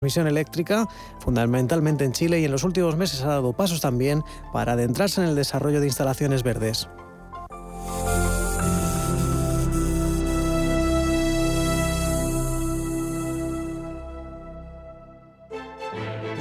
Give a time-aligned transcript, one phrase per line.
[0.00, 4.72] transmisión eléctrica, fundamentalmente en Chile, y en los últimos meses ha dado pasos también para
[4.72, 6.88] adentrarse en el desarrollo de instalaciones verdes.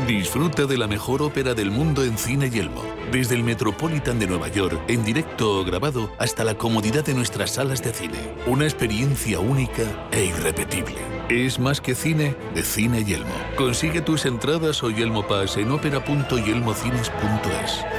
[0.08, 2.82] Disfruta de la mejor ópera del mundo en Cine Yelmo.
[3.12, 7.52] Desde el Metropolitan de Nueva York, en directo o grabado, hasta la comodidad de nuestras
[7.52, 8.36] salas de cine.
[8.48, 11.19] Una experiencia única e irrepetible.
[11.30, 13.36] Es más que cine de Cine Yelmo.
[13.56, 17.99] Consigue tus entradas o Yelmo Pass en ópera.yelmocines.es.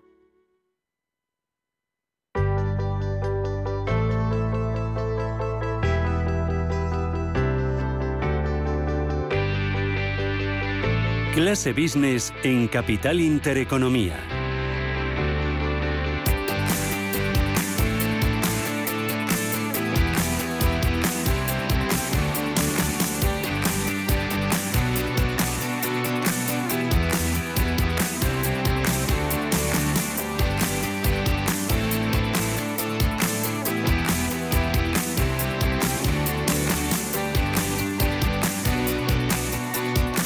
[11.33, 14.30] Clase Business en Capital Intereconomía.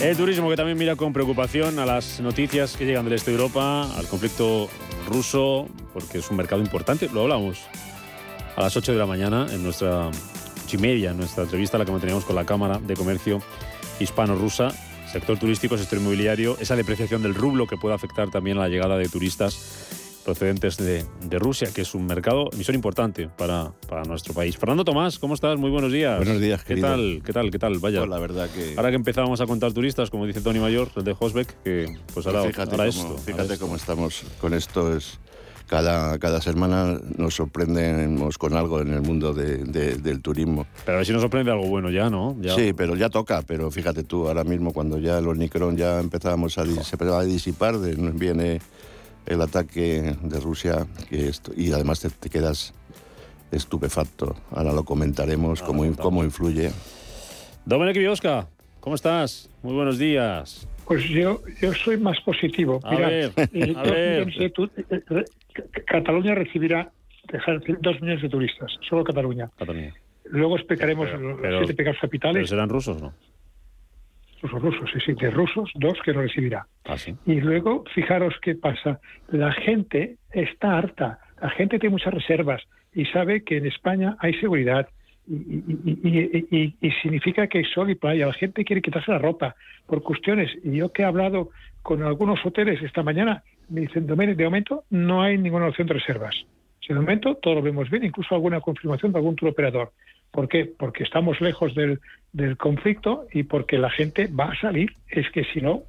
[0.06, 3.38] El turismo que también mira con preocupación a las noticias que llegan del este de
[3.38, 4.70] Europa, al conflicto
[5.08, 7.10] ruso, porque es un mercado importante.
[7.12, 7.66] Lo hablamos
[8.56, 10.12] a las 8 de la mañana en nuestra
[10.80, 13.42] media, en nuestra entrevista, la que manteníamos con la Cámara de Comercio
[14.00, 14.70] Hispano-Rusa.
[15.12, 19.00] Sector turístico, sector inmobiliario, esa depreciación del rublo que puede afectar también a la llegada
[19.00, 24.34] de turistas procedentes de, de, Rusia, que es un mercado, misión importante para, para, nuestro
[24.34, 24.58] país.
[24.58, 25.58] Fernando Tomás, ¿cómo estás?
[25.58, 26.18] Muy buenos días.
[26.18, 27.22] Buenos días, ¿Qué tal?
[27.24, 27.52] ¿Qué tal?
[27.52, 27.78] ¿Qué tal?
[27.80, 28.00] Vaya.
[28.00, 28.74] Pues la verdad que...
[28.76, 32.26] Ahora que empezábamos a contar turistas, como dice Tony Mayor, el de Hosbeck, que pues
[32.26, 33.18] ahora, fíjate ahora cómo, esto.
[33.20, 34.98] Fíjate ahora cómo estamos con esto.
[34.98, 35.20] Es,
[35.68, 40.66] cada, cada semana nos sorprendemos con algo en el mundo de, de, del turismo.
[40.86, 42.36] Pero a ver si nos sorprende algo bueno ya, ¿no?
[42.40, 42.56] Ya.
[42.56, 43.42] Sí, pero ya toca.
[43.44, 47.26] Pero fíjate tú, ahora mismo cuando ya el Omicron ya empezábamos a, se empezaba a
[47.26, 48.60] disipar, de, viene
[49.26, 52.74] el ataque de Rusia que esto, y además te, te, quedas
[53.52, 54.36] estupefacto.
[54.52, 56.72] Ahora lo comentaremos, Ah, cómo, cómo influye.
[57.66, 58.48] Dominic Biosca,
[58.80, 59.50] ¿cómo estás?
[59.64, 60.68] Muy buenos días.
[60.86, 62.80] Pues yo, yo soy más positivo.
[62.84, 64.26] A Mira, ver, eh, a dos ver.
[64.28, 65.26] millones de tu- eh,
[65.88, 66.92] Cataluña recibirá
[67.32, 69.50] dejar dos millones de turistas, solo Cataluña.
[69.58, 69.94] Cataluña.
[70.26, 72.50] Luego explicaremos Pero- los pero- siete pecados ¿Pero capitales.
[72.50, 73.14] serán rusos no?
[74.52, 76.68] Rusos, rusos, sí, sí, de rusos, dos que no recibirá.
[76.86, 77.16] Ah, sí.
[77.26, 79.00] Y luego, fijaros qué pasa.
[79.30, 81.20] La gente está harta.
[81.42, 82.62] La gente tiene muchas reservas
[82.94, 84.88] y sabe que en España hay seguridad.
[85.28, 88.28] Y, y- y- y- significa que hay sol y playa.
[88.28, 89.56] La gente quiere quitarse la ropa
[89.88, 90.52] por cuestiones.
[90.64, 91.50] Y yo que he hablado
[91.82, 95.96] con algunos hoteles esta mañana, me dicen, "Domènech, de momento no hay ninguna opción de
[95.96, 96.36] reservas.
[96.88, 99.92] De momento todo lo vemos bien, incluso alguna confirmación de algún tour operador.
[100.36, 100.66] ¿Por qué?
[100.78, 102.00] Porque estamos lejos del,
[102.34, 104.92] del conflicto y porque la gente va a salir.
[105.10, 105.84] Es que si no,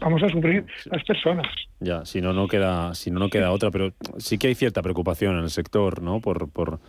[0.00, 1.46] vamos a sufrir las personas.
[1.80, 4.82] Ya, si no, no queda, si no, no queda otra, pero sí que hay cierta
[4.82, 6.20] preocupación en el sector, ¿no?
[6.20, 6.80] Por, por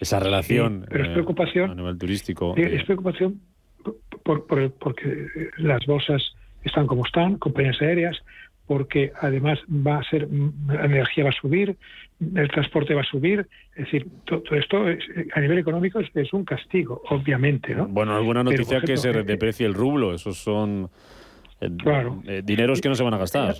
[0.00, 1.70] esa relación pero es eh, preocupación.
[1.70, 2.54] a nivel turístico.
[2.56, 3.40] Eh, eh, Es preocupación
[4.24, 5.28] por, por- porque
[5.58, 6.22] las bolsas
[6.64, 8.16] están como están, compañías aéreas,
[8.66, 10.28] porque además va a ser,
[10.68, 11.76] la energía va a subir,
[12.34, 15.04] el transporte va a subir, es decir, to- todo, esto es-
[15.34, 17.86] a nivel económico es, es un castigo, obviamente, ¿no?
[17.88, 20.88] Bueno, alguna noticia que se ejemplo, eh, deprecie el rublo, esos son
[21.60, 22.22] eh, Claro.
[22.26, 23.54] eh, dineros que no se van a gastar.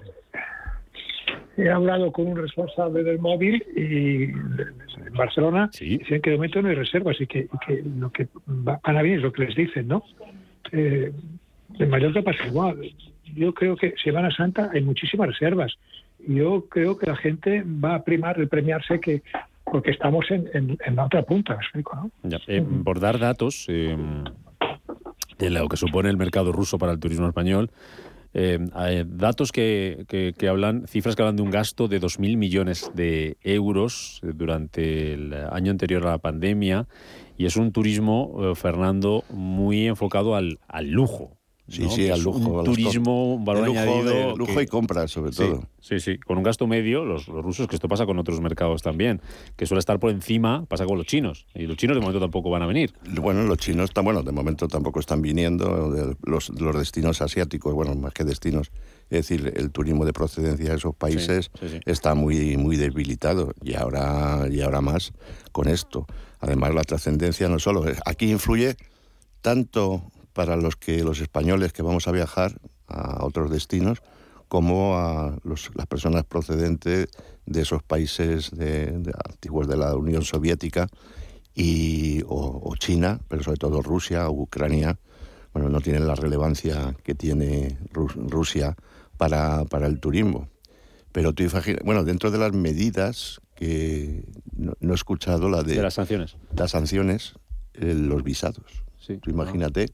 [1.56, 5.98] He hablado con un responsable del móvil y en Barcelona Sí.
[5.98, 7.46] dicen que de momento no hay reservas y que,
[7.98, 10.02] lo que va- van a venir es lo que les dicen, ¿no?
[10.72, 11.12] Eh,
[11.78, 12.78] en Mallorca pasa igual.
[13.34, 15.74] Yo creo que Semana Santa hay muchísimas reservas.
[16.26, 19.22] Yo creo que la gente va a primar el premiarse que
[19.64, 22.38] porque estamos en, la otra punta, me explico, ¿no?
[22.46, 23.96] Eh, por dar datos eh,
[25.38, 27.70] de lo que supone el mercado ruso para el turismo español,
[28.34, 28.58] eh,
[29.06, 34.20] datos que, que, hablan, cifras que hablan de un gasto de 2.000 millones de euros
[34.22, 36.86] durante el año anterior a la pandemia
[37.38, 41.38] y es un turismo, Fernando, muy enfocado al, al lujo.
[41.68, 42.38] Sí, sí, al lujo.
[42.38, 44.36] Un turismo, un valor lujo añadido.
[44.36, 45.62] lujo y compras, sobre todo.
[45.80, 49.20] Sí, sí, con un gasto medio, los, rusos, que esto pasa con otros mercados también,
[49.56, 51.46] que suele estar por encima, pasa con los chinos.
[51.54, 52.92] Y los chinos de momento tampoco van a venir.
[53.20, 56.16] Bueno, los chinos, están, bueno, de momento tampoco están viniendo.
[56.24, 58.72] Los, los destinos asiáticos, bueno, más que destinos,
[59.08, 61.50] es decir, el turismo de procedencia de esos países
[61.86, 63.54] está muy, muy debilitado.
[63.62, 65.12] Y ahora, y ahora más
[65.52, 66.06] con esto.
[66.40, 67.84] Además, la trascendencia no solo.
[68.04, 68.76] Aquí influye
[69.42, 74.02] tanto para los que los españoles que vamos a viajar a otros destinos,
[74.48, 77.08] como a las personas procedentes
[77.46, 80.88] de esos países de, antiguos de la Unión Soviética
[81.54, 84.98] y, o, China, pero sobre todo Rusia o Ucrania,
[85.54, 88.76] bueno, no tienen la relevancia que tiene Rusia
[89.16, 90.48] para, para el turismo.
[91.12, 94.24] Pero tú imaginas, bueno, dentro de las medidas que
[94.54, 96.36] no, he escuchado la de, de, las sanciones.
[96.54, 97.34] Las sanciones,
[97.74, 98.84] eh, los visados.
[98.98, 99.18] Sí.
[99.18, 99.92] Tú imagínate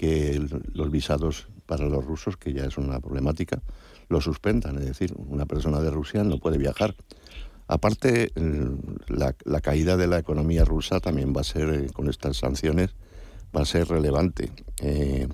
[0.00, 0.40] que
[0.72, 3.60] los visados para los rusos, que ya es una problemática,
[4.08, 4.78] lo suspendan.
[4.78, 6.94] Es decir, una persona de Rusia no puede viajar.
[7.68, 8.32] Aparte,
[9.08, 12.94] la, caída de la economía rusa también va a ser, eh, con estas sanciones,
[13.54, 14.50] va a ser relevante.
[14.80, 15.28] Eh,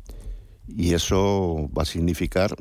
[0.66, 2.56] y eso va a significar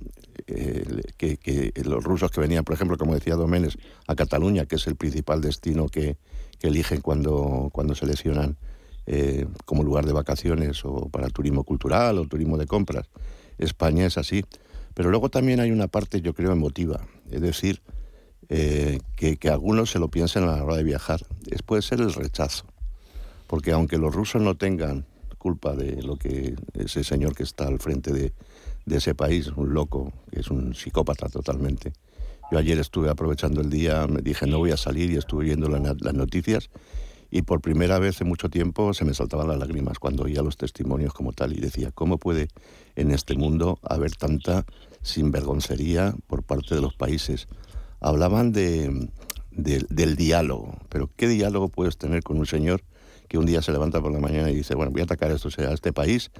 [0.46, 4.86] eh, que, los rusos que venían, por ejemplo, como decía Doménez, a Cataluña, que es
[4.86, 6.18] el principal destino que,
[6.62, 8.58] eligen cuando, cuando seleccionan
[9.08, 13.08] eh, como lugar de vacaciones o para turismo cultural o turismo de compras.
[13.58, 14.44] España es así.
[14.96, 17.06] Pero luego también hay una parte, yo creo, emotiva.
[17.30, 17.82] Es decir,
[18.50, 21.22] eh, que, algunos se lo piensen a la hora de viajar.
[21.52, 22.66] Es, puede ser el rechazo.
[23.48, 25.06] Porque aunque los rusos no tengan
[25.38, 28.34] culpa de lo que ese señor que está al frente de,
[28.88, 31.94] ese país, un loco, que es un psicópata totalmente.
[32.52, 35.68] Yo ayer estuve aprovechando el día, me dije no voy a salir y estuve viendo
[35.68, 36.70] las noticias
[37.32, 40.58] y por primera vez en mucho tiempo se me saltaban las lágrimas cuando oía los
[40.58, 42.48] testimonios como tal y decía, ¿cómo puede
[42.96, 44.66] en este mundo haber tanta
[45.02, 47.48] sinvergoncería por parte de los países?
[48.00, 49.10] Hablaban de,
[49.52, 52.82] del diálogo, pero ¿qué diálogo puedes tener con un señor
[53.28, 55.50] que un día se levanta por la mañana y dice, bueno, voy a atacar esto,
[55.58, 56.32] a este país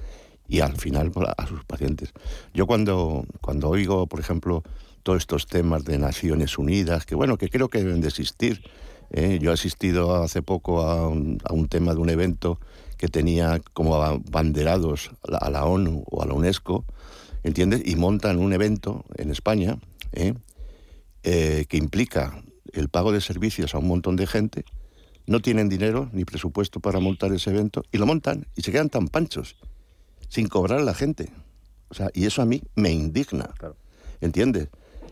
[0.48, 2.12] y al final a sus pacientes?
[2.54, 4.62] Yo cuando, cuando oigo, por ejemplo,
[5.02, 8.10] todos estos temas de Naciones Unidas, que bueno, que creo que deben de
[9.10, 9.38] ¿eh?
[9.40, 12.58] yo he asistido hace poco a un, tema de un evento
[12.96, 16.84] que tenía como banderados a la ONU o a la UNESCO,
[17.42, 17.82] ¿entiendes?
[17.84, 19.78] Y montan un evento en España
[20.12, 20.34] ¿eh?
[21.22, 22.42] Eh, que implica
[22.72, 24.64] el pago de servicios a un montón de gente,
[25.26, 28.90] no tienen dinero ni presupuesto para montar ese evento y lo montan y se quedan
[28.90, 29.56] tan panchos,
[30.28, 31.30] sin cobrar a la gente.
[31.88, 33.54] O sea, y eso a mí me indigna.
[34.20, 34.68] ¿Entiendes?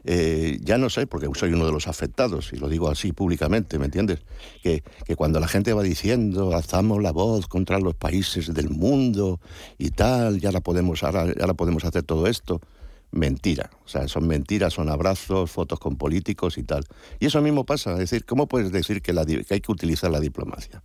[0.06, 3.79] Eh, ya no sé, porque soy uno de los afectados, y lo digo así públicamente,
[3.79, 4.21] ¿me entiendes?
[4.62, 4.83] Que,
[5.17, 9.41] cuando la gente va diciendo, alzamos la voz contra los países del mundo
[9.79, 12.61] y tal, ya la podemos, ahora, ya podemos hacer todo esto,
[13.12, 13.71] mentira.
[13.85, 16.85] O sea, son mentiras, son abrazos, fotos con políticos y tal.
[17.19, 17.93] Y eso mismo pasa.
[17.93, 19.15] Es decir, ¿cómo puedes decir que,
[19.46, 20.82] que hay que utilizar la diplomacia?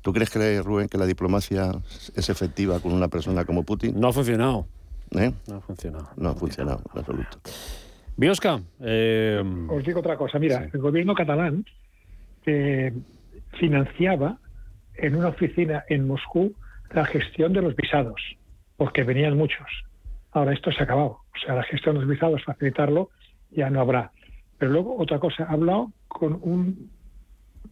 [0.00, 1.72] ¿Tú crees, que, Rubén, que la diplomacia
[2.14, 4.00] es efectiva con una persona como Putin?
[4.00, 4.66] No ha funcionado.
[5.12, 5.32] ¿Eh?
[5.46, 6.08] No ha funcionado.
[6.16, 7.38] No ha funcionado, en absoluto.
[8.22, 8.60] Biosca.
[8.78, 10.38] Eh, Os digo otra cosa.
[10.38, 11.64] Mira, el gobierno catalán
[12.46, 12.92] eh,
[13.58, 14.38] financiaba
[14.94, 16.54] en una oficina en Moscú
[16.92, 18.22] la gestión de los visados,
[18.76, 19.66] porque venían muchos.
[20.30, 21.18] Ahora esto se ha acabado.
[21.34, 23.10] O sea, la gestión de los visados, facilitarlo,
[23.50, 24.12] ya no habrá.
[24.56, 26.90] Pero luego, otra cosa, ha hablado con un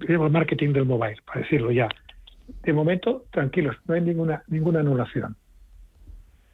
[0.01, 1.89] digamos, marketing del mobile, para decirlo ya.
[2.65, 5.37] De momento, tranquilos, no hay ninguna, ninguna anulación.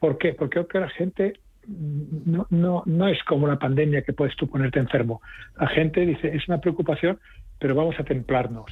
[0.00, 0.34] ¿Por qué?
[0.34, 4.48] Porque creo que la gente no, no, no es como una pandemia que puedes tú
[4.48, 5.20] ponerte enfermo.
[5.58, 7.18] La gente dice, es una preocupación,
[7.58, 8.66] pero vamos a templarnos,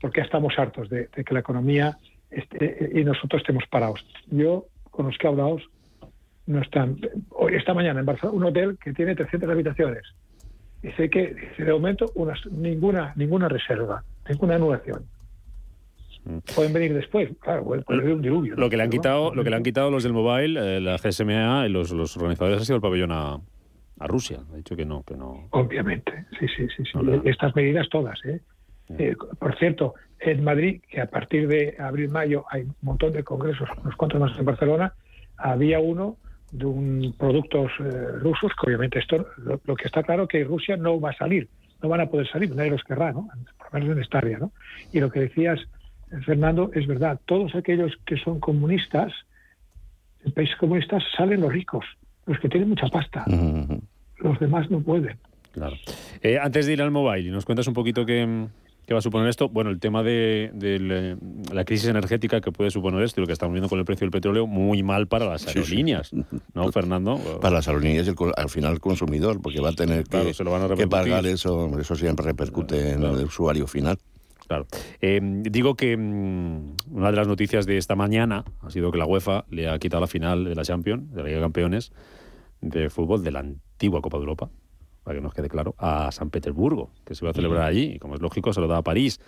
[0.00, 1.96] porque estamos hartos de, que la economía
[2.30, 4.04] y nosotros estemos parados.
[4.30, 5.30] Yo, con los que he
[6.46, 6.98] no están.
[7.30, 10.02] Hoy, esta mañana en Barcelona, un hotel que tiene 300 habitaciones.
[10.82, 12.06] Dice que, de momento,
[12.50, 15.04] ninguna, ninguna reserva, ninguna anulación.
[16.54, 18.54] Pueden venir después, claro, puede haber un diluvio.
[18.56, 20.96] Lo que le han quitado, lo que le han quitado los del mobile, eh, la
[20.96, 23.40] GSMA y los, los organizadores ha sido el pabellón a,
[23.98, 24.40] a Rusia.
[24.52, 25.48] Ha dicho que no, que no.
[25.50, 26.98] Obviamente, sí, sí, sí, sí.
[27.24, 28.40] Estas medidas todas, ¿eh?
[28.98, 29.16] ¿eh?
[29.38, 33.96] por cierto, en Madrid, que a partir de abril-mayo hay un montón de congresos, unos
[33.96, 34.94] cuantos más en Barcelona,
[35.36, 36.16] había uno
[36.50, 41.00] de un productos eh, rusos, que obviamente esto, lo, que está claro que Rusia no
[41.00, 41.48] va a salir,
[41.82, 43.28] no van a poder salir, nadie los querrá, ¿no?
[43.58, 44.52] Por lo menos en esta área, ¿no?
[44.92, 45.60] Y lo que decías,
[46.24, 49.12] Fernando, es verdad, todos aquellos que son comunistas,
[50.24, 51.84] en países comunistas salen los ricos,
[52.26, 53.24] los que tienen mucha pasta,
[54.18, 55.18] los demás no pueden.
[55.52, 55.76] Claro.
[56.22, 58.48] Eh, antes de ir al mobile, ¿nos cuentas un poquito qué,
[58.88, 59.50] ¿Qué va a suponer esto?
[59.50, 61.18] Bueno, el tema de,
[61.52, 64.06] la crisis energética que puede suponer esto y lo que estamos viendo con el precio
[64.06, 66.10] del petróleo, muy mal para las aerolíneas,
[66.54, 67.18] ¿no, Fernando?
[67.38, 70.32] Para las aerolíneas y al final el consumidor, porque va a tener que,
[70.74, 73.98] que pagar eso, eso siempre repercute en el usuario final.
[74.48, 74.66] Claro.
[75.00, 79.06] Eh, digo que mm, una de las noticias de esta mañana ha sido que la
[79.06, 81.92] UEFA le ha quitado la final de la Champions, de la Liga de Campeones
[82.60, 84.50] de fútbol de la antigua Copa de Europa
[85.08, 87.98] para que nos quede claro, a San Petersburgo, que se va a celebrar allí, y
[87.98, 89.18] como es lógico, se lo da a París.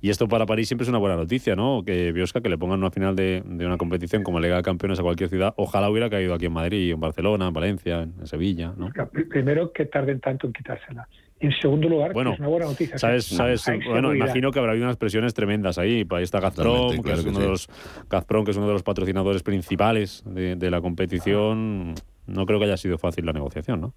[0.00, 1.84] Y esto para París siempre es una buena noticia, ¿no?
[1.86, 5.02] Que Biosca, que le pongan una final de, una competición como Liga de Campeones a
[5.04, 8.90] cualquier ciudad, ojalá hubiera caído aquí en Madrid, en Barcelona, en Valencia, en Sevilla, ¿no?
[9.30, 11.08] Primero, que tarden tanto en quitársela.
[11.40, 12.98] En segundo lugar, bueno, que es una buena noticia.
[12.98, 16.04] Sabes, sabes, bueno, imagino que habrá habido unas presiones tremendas ahí.
[16.10, 17.68] Ahí está Gazprom, que es uno de los
[18.10, 21.94] Gazprom, que es uno de los patrocinadores principales de, de la competición.
[22.26, 23.94] No creo que haya sido fácil la negociación, ¿no?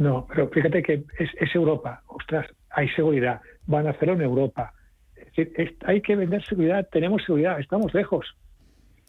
[0.00, 2.02] No, pero fíjate que es, Europa.
[2.06, 3.42] Ostras, hay seguridad.
[3.66, 4.72] Van a hacerlo en Europa.
[5.14, 6.88] Es decir, hay que vender seguridad.
[6.90, 7.60] Tenemos seguridad.
[7.60, 8.26] Estamos lejos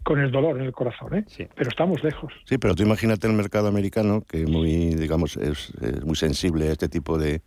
[0.03, 1.25] con el dolor en el corazón, ¿eh?
[1.27, 1.47] Sí.
[1.55, 2.33] pero estamos lejos.
[2.45, 5.71] Sí, pero tú imagínate el mercado americano, que muy, digamos, es,
[6.03, 7.41] muy sensible a este tipo de,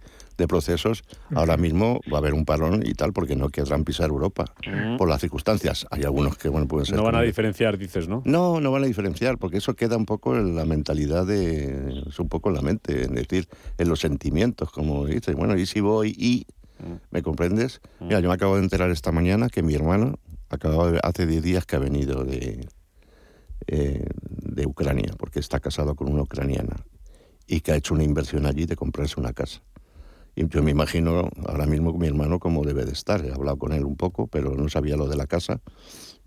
[0.48, 1.04] procesos.
[1.34, 4.44] Ahora mismo va a haber un parón y tal, porque no querrán pisar Europa,
[4.98, 5.86] por las circunstancias.
[5.92, 6.96] Hay algunos que, bueno, pueden ser...
[6.96, 8.20] No van a diferenciar, dices, ¿no?
[8.24, 12.02] No, no van a diferenciar, porque eso queda un poco en la mentalidad de...
[12.08, 13.46] es un poco en la mente, es decir,
[13.78, 16.46] en los sentimientos, como dices, bueno, y si voy y...
[17.10, 17.80] ¿Me comprendes?
[18.00, 20.18] Mira, yo me acabo de enterar esta mañana que mi hermano,
[20.54, 22.66] acababa hace 10 días que ha venido de,
[23.66, 26.76] eh, de Ucrania, porque está casado con una ucraniana
[27.46, 29.62] y que ha hecho una inversión allí de comprarse una casa.
[30.36, 33.24] Y yo me imagino ahora mismo con mi hermano cómo debe de estar.
[33.24, 35.60] He hablado con él un poco, pero no sabía lo de la casa.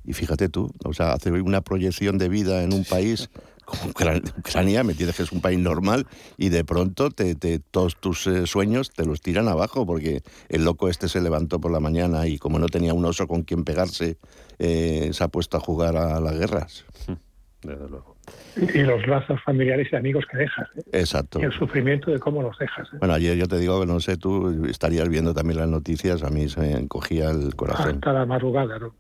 [0.06, 3.30] Y fíjate tú, o sea, hace una proyección de vida en un país
[3.68, 3.92] como
[4.40, 6.08] Ucrania, me entiendes que es un país normal,
[6.38, 10.88] y de pronto te, todos tus eh, sueños te los tiran abajo, porque el loco
[10.88, 14.18] este se levantó por la mañana y como no tenía un oso con quien pegarse,
[14.58, 16.86] eh, se ha puesto a jugar a las guerras.
[17.62, 18.16] Desde luego.
[18.58, 20.70] Y los lazos familiares y amigos que dejas.
[20.78, 20.84] ¿eh?
[20.94, 21.40] Exacto.
[21.42, 22.88] Y el sufrimiento de cómo los dejas.
[23.00, 26.30] Bueno, ayer yo te digo que no sé, tú estarías viendo también las noticias, a
[26.30, 27.96] mí se me encogía el corazón.
[27.96, 28.94] Hasta la madrugada, ¿no?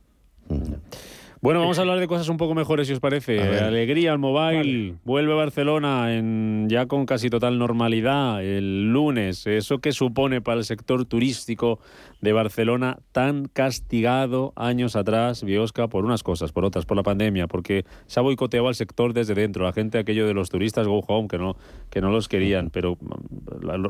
[1.39, 3.39] Bueno, vamos a hablar de cosas un poco mejores, si os parece.
[3.39, 4.96] Alegría al mobile.
[5.03, 9.46] Vuelve Barcelona en, ya con casi total normalidad el lunes.
[9.46, 11.79] ¿Eso qué supone para el sector turístico
[12.22, 17.46] de Barcelona tan castigado años atrás, Biosca, por unas cosas, por otras, por la pandemia?
[17.48, 19.63] Porque se ha boicoteado al sector desde dentro.
[19.63, 21.56] La gente, aquello de los turistas go home, que no,
[21.91, 22.72] que no los querían.
[22.72, 22.98] Pero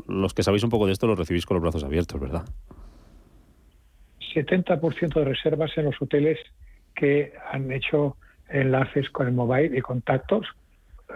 [0.06, 2.44] los que sabéis un poco de esto lo recibís con los brazos abiertos, ¿verdad?
[4.34, 6.38] 70% de reservas en los hoteles
[6.98, 8.16] que han hecho
[8.48, 10.46] enlaces con el mobile y contactos.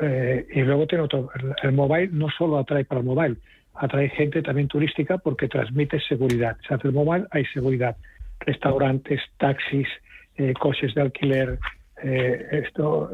[0.01, 1.29] Eh, y luego tiene otro,
[1.63, 3.37] el, mobile no solo atrae para el mobile,
[3.75, 6.57] atrae gente también turística porque transmite seguridad.
[6.67, 7.97] Se hace el mobile, hay seguridad.
[8.41, 9.89] Restaurantes, taxis,
[10.37, 11.59] eh, coches de alquiler,
[12.03, 12.65] eh,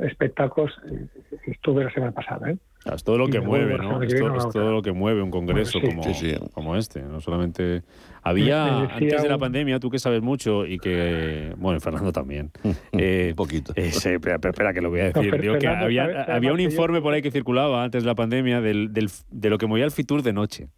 [0.03, 0.73] espectáculos.
[1.47, 2.51] Estuve la semana pasada.
[2.51, 2.57] ¿eh?
[2.95, 4.02] Es todo lo que mueve, ¿no?
[4.02, 4.14] Es,
[4.52, 6.02] todo, lo que mueve un congreso como,
[6.52, 7.02] como este.
[7.02, 7.83] No solamente.
[8.23, 11.54] Había, antes de la pandemia, tú que sabes mucho y que.
[11.57, 12.50] Bueno, Fernando también.
[12.92, 13.73] Eh, un poquito.
[13.76, 15.59] Eh, espera, que lo voy a decir.
[15.59, 19.11] que había, había un informe por ahí que circulaba antes de la pandemia del, del,
[19.30, 20.68] de lo que movía el Fitur de noche.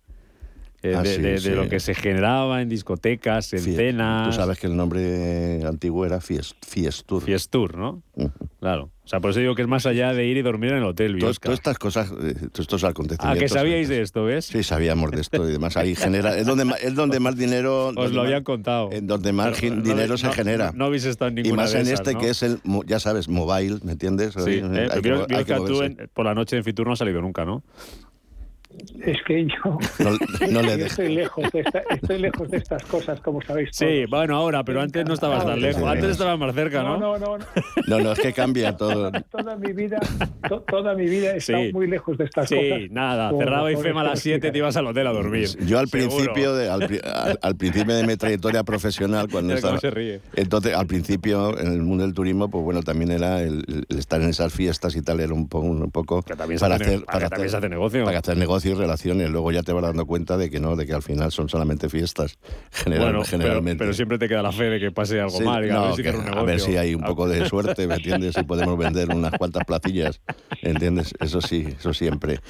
[0.83, 4.29] Eh, ah, de, lo que se generaba en discotecas, en cenas.
[4.29, 7.23] Tú sabes que el nombre antiguo era Fiestur.
[7.23, 8.03] Fiestur, ¿no?
[8.61, 8.91] Claro.
[9.05, 10.85] O sea, por eso digo que es más allá de ir y dormir en el
[10.85, 11.19] hotel.
[11.19, 13.37] Todas estas cosas, eh, estos acontecimientos.
[13.37, 14.47] ¿A que sabíais de esto, ves?
[14.47, 15.77] Sí, sabíamos de esto y demás.
[15.77, 16.39] Ahí genera.
[16.39, 17.89] Es donde, es donde más dinero.
[17.89, 18.91] Os lo habían contado.
[18.93, 20.73] En donde más dinero se genera.
[20.75, 23.81] No, habéis estado en ninguna Y más en este que es el, ya sabes, mobile,
[23.83, 24.33] ¿me entiendes?
[24.33, 24.89] Sí, eh,
[25.45, 25.83] que, tú
[26.15, 27.63] por la noche en Fitur no has salido nunca, ¿no?
[29.05, 29.79] Es que yo
[30.51, 33.71] no, le estoy, lejos de estoy lejos de estas cosas, como sabéis.
[33.73, 35.83] Sí, bueno, ahora, pero antes no estabas tan lejos.
[35.83, 36.99] Antes estabas más cerca, ¿no?
[36.99, 37.47] No, no, no.
[37.87, 39.11] No, no, es que cambia todo.
[39.31, 39.99] Toda, mi vida,
[40.69, 42.65] toda mi vida he estado muy lejos de estas cosas.
[42.79, 43.31] Sí, nada.
[43.37, 45.49] Cerraba IFEMA a las 7 te ibas al hotel a dormir.
[45.67, 49.79] Yo al principio, de, al, principio de mi trayectoria profesional, cuando estaba.
[49.79, 50.21] Se ríe.
[50.35, 54.31] Entonces, al principio, en el mundo del turismo, pues bueno, también era el, estar en
[54.31, 55.67] esas fiestas y tal, era un poco.
[55.67, 56.45] Un poco para,
[56.75, 58.05] hacer, para, hacer, negocio.
[58.05, 59.31] Para hacer negocio relaciones.
[59.31, 61.89] Luego ya te vas dando cuenta de que no, de que al final son solamente
[61.89, 62.39] fiestas,
[62.71, 63.79] general, Bueno, generalmente.
[63.79, 65.65] Pero, pero siempre te queda la fe de que pase algo Sí, mal.
[65.67, 67.95] y a no, ver si que- a ver si hay un poco de suerte, ¿me
[67.97, 68.35] entiendes?
[68.35, 70.21] Si podemos vender unas cuantas placillas,
[70.63, 71.15] ¿entiendes?
[71.21, 72.41] Eso sí, eso siempre.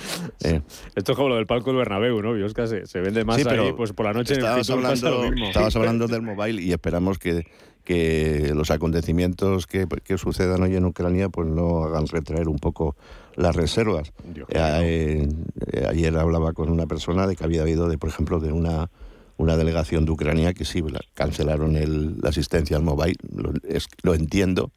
[0.45, 0.61] Eh,
[0.95, 2.33] Esto es como lo del palco del Bernabéu, ¿no?
[2.35, 4.71] Biosca se, se vende más sí, pero ahí, pues por la noche en el estabas
[4.71, 7.45] hablando, estabas hablando del mobile y esperamos que,
[7.85, 12.97] que los acontecimientos que, que sucedan hoy en Ucrania pues no hagan retraer un poco
[13.37, 14.13] las reservas.
[14.49, 15.29] Eh,
[15.73, 18.91] eh, ayer hablaba con una persona de que había habido, de, por ejemplo, de una,
[19.37, 23.89] una delegación de Ucrania que sí la- cancelaron el- la asistencia al mobile, lo, es-
[24.03, 24.71] lo entiendo.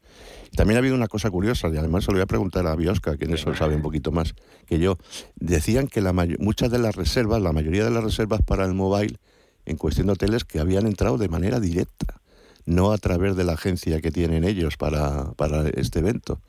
[0.55, 3.17] También ha habido una cosa curiosa, y además se lo voy a preguntar a Biosca,
[3.17, 4.36] que en eso sabe un poquito más
[4.67, 4.98] que yo.
[5.36, 9.17] Decían que la muchas de las reservas, la mayoría de las reservas para el mobile
[9.65, 12.22] en cuestión de hoteles que habían entrado de manera directa,
[12.65, 16.39] no a través de la agencia que tienen ellos para, para este evento.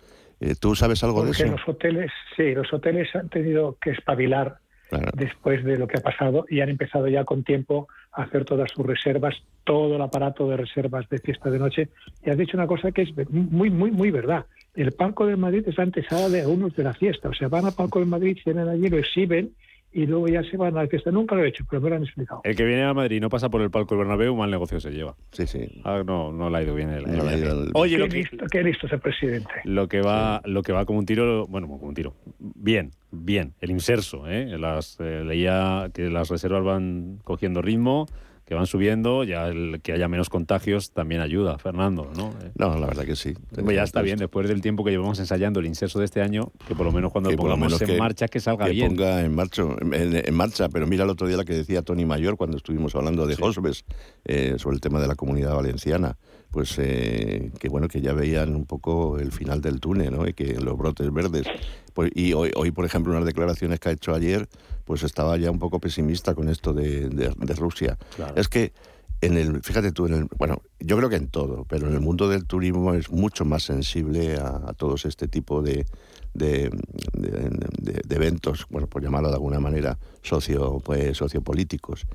[0.40, 1.46] Eh, ¿Tú sabes algo de eso?
[1.46, 4.58] los hoteles, sí, los hoteles han tenido que espabilar
[4.90, 5.10] Claro.
[5.14, 8.70] después de lo que ha pasado y han empezado ya con tiempo a hacer todas
[8.70, 11.88] sus reservas, todo el aparato de reservas de fiesta de noche.
[12.24, 14.44] Y has dicho una cosa que es muy, muy, muy verdad.
[14.74, 17.30] El Palco de Madrid es la antesala de algunos de la fiesta.
[17.30, 19.52] O sea, van al Palco de Madrid, cenan allí, lo exhiben
[19.94, 21.10] y luego ya se van a la fiesta.
[21.10, 22.40] Nunca lo he hecho, pero me lo han explicado.
[22.44, 24.80] El que viene a Madrid y no pasa por el palco del Bernabéu, mal negocio
[24.80, 25.14] se lleva.
[25.32, 25.80] Sí, sí.
[25.84, 28.08] Ah, no, no le ha ido bien el, el No ido el- Oye, qué, lo
[28.08, 29.50] que, listo, qué listo es el presidente.
[29.64, 32.14] lo que va, lo que va como un tiro, bueno, como un tiro.
[32.38, 33.54] Bien, bien.
[33.60, 34.58] El inserso, ¿eh?
[34.58, 38.06] Las, eh, leía que las reservas van cogiendo ritmo,
[38.46, 42.28] que van subiendo, ya el que haya menos contagios también ayuda, Fernando, ¿no?
[42.42, 43.32] Eh, No, la verdad que sí.
[43.54, 46.52] pues ya está bien, después del tiempo que llevamos ensayando el inserso de este año,
[46.68, 48.88] que por lo menos cuando lo pongamos menos en que- marcha que salga que bien.
[48.88, 50.68] ponga en marcha, en, en marcha.
[50.68, 53.84] Pero mira el otro día la que decía Tony Mayor cuando estuvimos hablando de Hosbes
[54.24, 56.16] eh, sobre el tema de la comunidad valenciana.
[56.54, 60.24] Pues eh, que bueno, que ya veían un poco el final del túnel, ¿no?
[60.28, 61.48] Y que los brotes verdes.
[61.94, 64.48] Pues, y hoy, hoy, por ejemplo, unas declaraciones que ha hecho ayer,
[64.84, 67.98] pues estaba ya un poco pesimista con esto de, de- de Rusia.
[68.14, 68.34] Claro.
[68.36, 68.72] Es que
[69.20, 72.00] en el, fíjate tú, en el, bueno, yo creo que en todo, pero en el
[72.00, 75.86] mundo del turismo es mucho más sensible a, a todos este tipo de,
[76.34, 76.70] de,
[77.14, 82.06] de- de- de eventos, bueno, por llamarlo de alguna manera, socio, pues, sociopolíticos.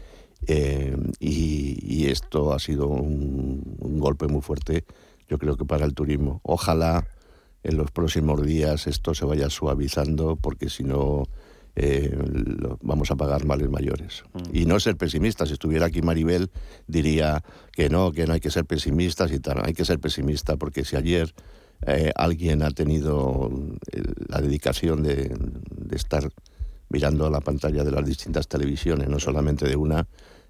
[0.48, 4.85] Eh, y, y esto ha sido un, un golpe muy fuerte,
[5.27, 6.40] yo creo que para el turismo.
[6.44, 7.05] Ojalá
[7.63, 11.25] en los próximos días esto se vaya suavizando, porque si no
[11.75, 12.18] eh,
[12.81, 14.24] vamos a pagar males mayores.
[14.51, 15.50] Y no ser pesimistas.
[15.50, 16.50] Si estuviera aquí Maribel,
[16.87, 19.61] diría que no, que no hay que ser pesimistas y tal.
[19.66, 21.33] Hay que ser pesimista, porque si ayer
[21.85, 23.50] eh, alguien ha tenido
[23.92, 25.31] eh, la dedicación de,
[25.75, 26.29] de estar
[26.90, 30.07] mirando la pantalla de las distintas televisiones, no solamente de una,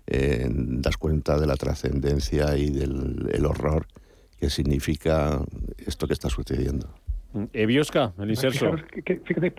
[0.10, 3.86] eh, das cuenta de la trascendencia y del el horror
[4.40, 5.40] que significa
[5.86, 6.88] esto que está sucediendo.
[7.54, 8.76] Eh, Biosca, el inserso.
[9.26, 9.54] Fíjate,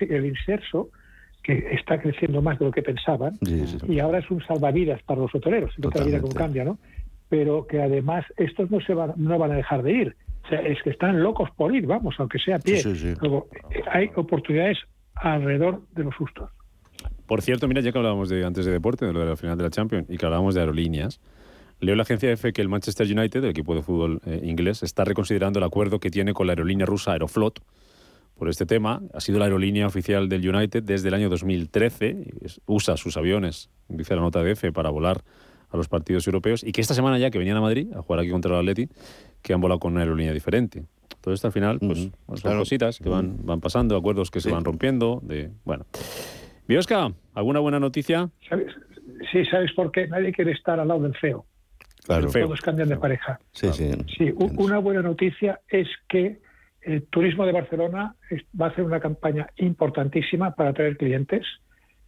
[0.00, 0.90] el inserso
[1.42, 3.78] que está creciendo más de lo que pensaban Sí, sí.
[3.88, 6.78] y ahora es un salvavidas para los hoteleros, la vida como cambia, ¿no?
[7.30, 10.16] Pero que además estos no se van, no van a dejar de ir.
[10.44, 12.82] O sea, es que están locos por ir, vamos, aunque sea a pie.
[12.82, 13.14] Sí, sí, sí.
[13.20, 14.78] Luego, eh, hay oportunidades
[15.14, 16.50] alrededor de los sustos.
[17.30, 19.56] Por cierto, mira, ya que hablábamos de antes de deporte, de lo de la final
[19.56, 21.20] de la Champions, y que hablábamos de aerolíneas,
[21.78, 25.04] leo la agencia EFE que el Manchester United, el equipo de fútbol eh, inglés, está
[25.04, 27.60] reconsiderando el acuerdo que tiene con la aerolínea rusa Aeroflot
[28.36, 29.00] por este tema.
[29.14, 33.16] Ha sido la aerolínea oficial del United desde el año 2013, y es- usa sus
[33.16, 35.22] aviones, dice la nota de EFE, para volar
[35.70, 38.18] a los partidos europeos, y que esta semana ya que venían a Madrid a jugar
[38.22, 38.88] aquí contra el Atleti,
[39.40, 40.82] que han volado con una aerolínea diferente.
[41.20, 42.58] Todo esto al final, pues, Ujú, pues son claro.
[42.62, 44.52] cositas que van, van pasando, acuerdos que se Sí.
[44.52, 45.84] van rompiendo, de bueno.
[46.70, 48.30] Biosca, ¿alguna buena noticia?
[48.48, 48.72] ¿Sabes?
[49.32, 50.06] Sí, ¿sabes por qué?
[50.06, 51.44] Nadie quiere estar al lado del feo.
[52.04, 52.30] Claro.
[52.30, 52.46] feo.
[52.46, 53.40] Todos cambian de pareja.
[53.50, 53.90] Sí, sí.
[54.16, 56.38] Sí, una buena noticia es que
[56.82, 58.14] el turismo de Barcelona
[58.58, 61.44] va a hacer una campaña importantísima para atraer clientes,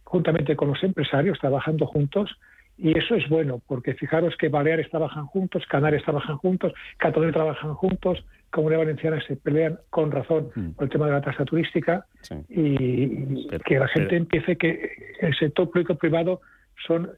[0.05, 2.31] juntamente con los empresarios, trabajando juntos.
[2.77, 7.73] Y eso es bueno, porque fijaros que Baleares trabajan juntos, Canarias trabajan juntos, Cataluña trabajan
[7.75, 10.69] juntos, Comunidad Valenciana se pelean con razón Mm.
[10.71, 12.35] por el tema de la tasa turística Sí.
[12.49, 16.41] y Pero- que la gente pero- empiece que el sector público-privado
[16.87, 17.11] son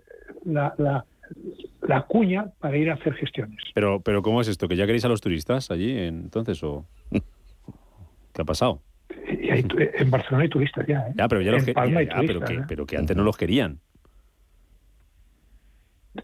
[0.46, 1.06] la, la,
[1.88, 3.58] la cuña para ir a hacer gestiones.
[3.74, 4.68] Pero, pero ¿cómo es esto?
[4.68, 6.86] ¿Que ya queréis a los turistas allí entonces o
[8.34, 8.82] qué ha pasado?
[9.42, 11.14] Y hay tu- en Barcelona hay turistas ya, ¿eh?
[11.18, 12.66] Ya, pero ya los En que- Palma hay ya, pero turistas, que, ¿eh?
[12.68, 13.80] pero que antes no los querían.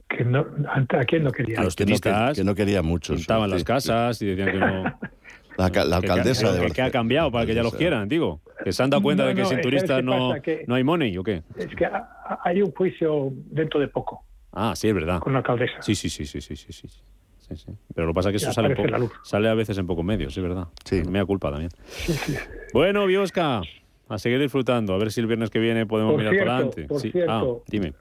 [0.10, 1.60] Que no, ¿A quién no quería?
[1.60, 3.14] A los Que no, que, turistas que no quería mucho.
[3.16, 3.66] pintaban sí, las sí.
[3.66, 4.84] casas y decían que no.
[5.58, 6.88] La, la que- que- alcaldesa que, de que, Barcelona.
[6.88, 8.40] ha cambiado para que ya los quieran, digo.
[8.64, 10.34] ¿Que se han dado cuenta No, de que sin ¿sabes turistas no?
[10.42, 11.44] Que- no hay money o qué?
[11.58, 14.24] Es que ha- ha- hay un juicio dentro de poco
[14.54, 15.20] Ah, sí, es verdad.
[15.20, 15.74] con la alcaldesa.
[15.82, 16.88] Sí, sí, sí, sí, sí, sí, sí.
[16.88, 17.72] Sí, sí.
[17.94, 19.12] Pero lo que pasa es que eso sale, aparece po- la luz.
[19.24, 20.68] sale a veces en pocos medios, es verdad.
[20.86, 21.04] Sí.
[21.04, 21.70] Me da culpa también.
[22.74, 23.62] Bueno, Biosca,
[24.08, 24.94] a seguir disfrutando.
[24.94, 26.84] A ver si el viernes que viene podemos Por mirar cierto, para adelante.
[26.86, 27.12] por Sí.
[27.12, 27.62] cierto.
[27.62, 27.94] Ah, dime.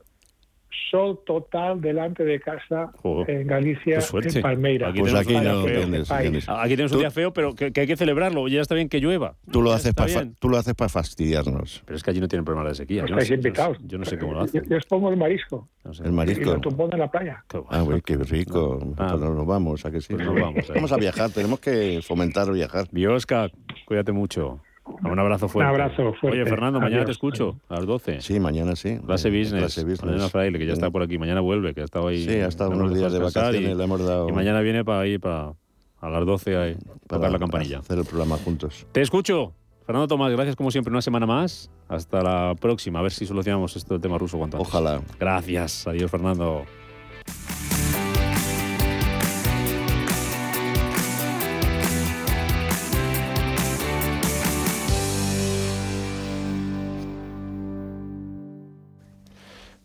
[0.91, 4.89] Sol total delante de casa Joder, en Galicia, en Palmeira.
[4.89, 5.81] Aquí Pues tenemos aquí un día no feo.
[5.81, 6.49] tienes, tienes.
[6.49, 8.47] Aquí tenemos un Tú- día feo, pero que, que hay que celebrarlo.
[8.49, 9.35] Ya está bien que llueva.
[9.51, 11.83] Tú lo haces para tú lo haces para fastidiarnos.
[11.85, 13.03] Pero es que allí no tienen problema de sequía.
[13.03, 13.79] Pues Yo no, sé, invitados.
[13.87, 14.63] yo no sé cómo lo hacen.
[14.69, 16.03] yo os pongo el marisco No sé.
[16.05, 16.45] El y marisco.
[16.55, 17.45] lo tumbón en la playa.
[17.49, 18.79] Qué Ah, güey, qué rico.
[18.99, 19.09] Ah.
[19.11, 20.15] Pues nos vamos, ¿a que sí?
[20.15, 20.73] Pues nos vamos, eh.
[20.75, 22.87] Vamos a viajar, tenemos que fomentar viajar.
[22.91, 23.51] Biosca,
[23.87, 24.61] cuídate mucho.
[24.85, 25.69] Un abrazo fuerte.
[25.73, 26.41] Un abrazo fuerte.
[26.41, 27.07] Oye, Fernando, mañana Adiós.
[27.07, 28.21] te escucho a las 12.
[28.21, 28.99] Sí, mañana sí.
[29.07, 29.61] Clase Business.
[29.61, 30.03] Clase Business.
[30.15, 31.19] Elena Fraile, que ya está por aquí.
[31.19, 32.25] Mañana vuelve, que ha estado ahí.
[32.25, 34.29] Sí, ha estado unos días de vacaciones, y- le hemos dado...
[34.29, 35.53] Y mañana viene para ir para
[36.01, 36.75] a las 12 a
[37.07, 37.79] tocar la campanilla.
[37.81, 38.87] hacer el programa juntos.
[38.93, 39.53] Te escucho.
[39.87, 40.91] Fernando Tomás, gracias como siempre.
[40.93, 41.71] Una semana más.
[41.89, 43.01] Hasta la próxima.
[43.01, 44.69] A ver si solucionamos esto del tema ruso cuanto antes.
[44.69, 45.03] Ojalá.
[45.19, 45.87] Gracias.
[45.87, 46.65] Adiós, Fernando.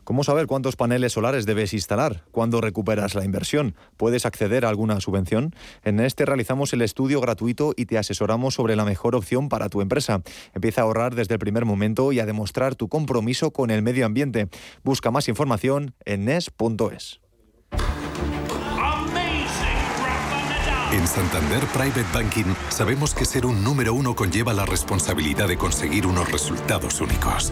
[0.05, 2.23] ¿Cómo saber cuántos paneles solares debes instalar?
[2.29, 3.75] ¿Cuándo recuperas la inversión?
[3.97, 5.55] ¿Puedes acceder a alguna subvención?
[5.83, 9.81] En este realizamos el estudio gratuito y te asesoramos sobre la mejor opción para tu
[9.81, 10.21] empresa.
[10.53, 14.05] Empieza a ahorrar desde el primer momento y a demostrar tu compromiso con el medio
[14.05, 14.47] ambiente.
[14.83, 17.19] Busca más información en nes.es.
[20.91, 26.05] En Santander Private Banking sabemos que ser un número uno conlleva la responsabilidad de conseguir
[26.05, 27.51] unos resultados únicos.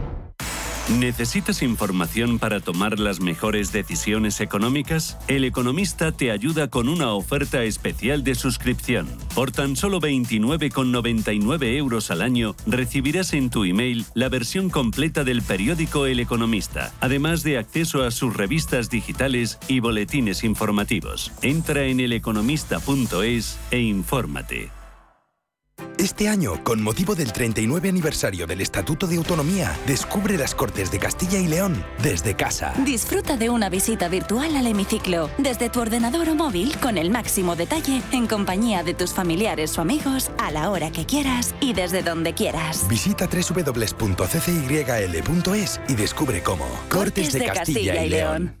[0.99, 5.17] ¿Necesitas información para tomar las mejores decisiones económicas?
[5.27, 9.07] El Economista te ayuda con una oferta especial de suscripción.
[9.33, 15.41] Por tan solo 29,99 euros al año recibirás en tu email la versión completa del
[15.41, 21.31] periódico El Economista, además de acceso a sus revistas digitales y boletines informativos.
[21.41, 24.80] Entra en eleconomista.es e infórmate.
[25.97, 30.99] Este año, con motivo del 39 aniversario del Estatuto de Autonomía, descubre las Cortes de
[30.99, 32.73] Castilla y León desde casa.
[32.85, 37.55] Disfruta de una visita virtual al hemiciclo, desde tu ordenador o móvil, con el máximo
[37.55, 42.01] detalle, en compañía de tus familiares o amigos, a la hora que quieras y desde
[42.03, 42.87] donde quieras.
[42.87, 44.21] Visita www.ccyl.es
[45.87, 46.65] y descubre cómo.
[46.89, 48.60] Cortes de Castilla y León.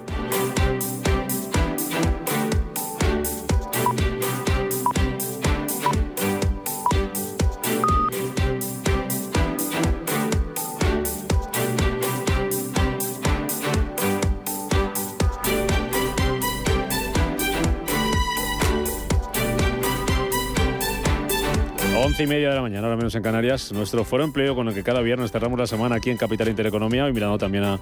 [22.21, 24.75] Once y media de la mañana, ahora menos en Canarias, nuestro foro empleo con el
[24.75, 27.79] que cada viernes cerramos la semana aquí en Capital Intereconomía y mirando también a,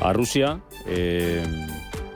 [0.00, 1.42] a Rusia, eh,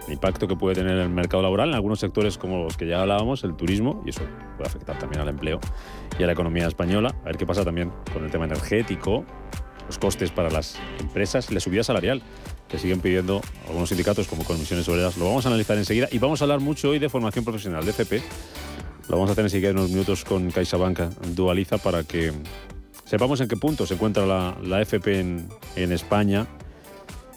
[0.06, 2.86] el impacto que puede tener en el mercado laboral en algunos sectores como los que
[2.86, 4.20] ya hablábamos, el turismo, y eso
[4.56, 5.58] puede afectar también al empleo
[6.16, 7.16] y a la economía española.
[7.22, 9.24] A ver qué pasa también con el tema energético,
[9.88, 12.22] los costes para las empresas la subida salarial
[12.68, 15.16] que siguen pidiendo algunos sindicatos como Comisiones Obreras.
[15.16, 17.90] Lo vamos a analizar enseguida y vamos a hablar mucho hoy de formación profesional, de
[17.90, 18.22] FP.
[19.08, 20.98] Lo vamos a enseguida en unos minutos con CaixaBank
[21.34, 22.32] Dualiza para que
[23.04, 26.46] sepamos en qué punto se encuentra la, la FP en, en España.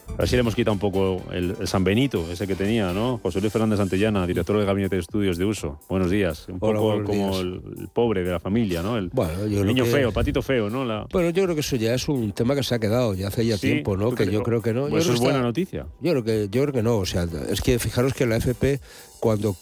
[0.10, 2.92] A ver si le hemos quitado un poco el, el San Benito, ese que tenía,
[2.92, 3.20] ¿no?
[3.22, 5.80] José Luis Fernández Santellana, director del Gabinete de Estudios de Uso.
[5.88, 6.48] Buenos días.
[6.50, 8.98] Un Hola, poco como el, el pobre de la familia, ¿no?
[8.98, 10.84] El Bueno, yo creo niño que- feo, el patito feo, ¿no?
[10.84, 11.06] La...
[11.14, 13.46] Bueno, yo creo que eso ya es un tema que se ha quedado ya hace
[13.46, 14.10] ya Sí, tiempo, ¿no?
[14.10, 14.88] ¿tú Que yo creo que no.
[14.90, 15.86] Pues Yo eso creo es buena está- noticia.
[16.02, 18.82] Yo creo que yo creo que no, o sea, es que fijaros que la FP
[19.20, 19.56] cuando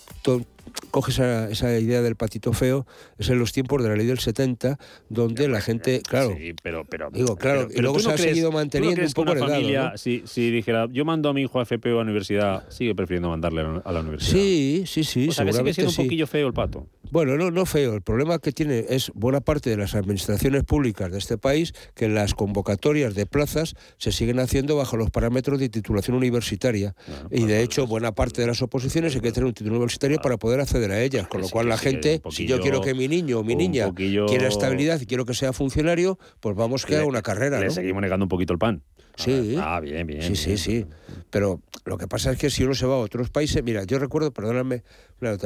[0.92, 2.86] coge esa, esa idea del patito feo
[3.18, 4.78] es en los tiempos de la ley del 70
[5.10, 8.16] donde la gente, claro, Sí, pero, pero, digo, claro, pero- y luego se no ha
[8.16, 9.98] crees- seguido ¿tú no manteniendo crees un poco heredado, familia, ¿no?
[9.98, 12.96] si, si dijera, yo mando a mi hijo a FP o a la universidad, sigue
[12.96, 14.32] prefiriendo mandarle a la- a la universidad.
[14.34, 16.88] Sí, sí, sí, o sea, que sigue siendo un poquillo feo el pato.
[17.12, 17.94] Bueno, no, no feo.
[17.94, 22.08] El problema que tiene es buena parte de las administraciones públicas de este país que
[22.10, 26.96] las convocatorias de plazas se siguen haciendo bajo los parámetros de titulación universitaria.
[27.32, 30.38] y de hecho, buena parte de las oposiciones hay que tener un título universitario para
[30.38, 31.28] poder acceder a ellas.
[31.28, 34.48] Con lo cual la gente, si yo quiero que mi niño o mi niña quiera
[34.48, 37.60] estabilidad y quiero que sea funcionario, pues vamos que haga una carrera.
[37.60, 38.84] Le seguimos negando un poquito el pan.
[39.18, 39.56] Sí.
[39.60, 40.22] Ah, bien, bien.
[40.22, 40.86] Sí, sí, sí.
[41.32, 41.60] Pero
[41.90, 44.32] lo que pasa es que si uno se va a otros países, mira, yo recuerdo,
[44.32, 44.84] perdóname,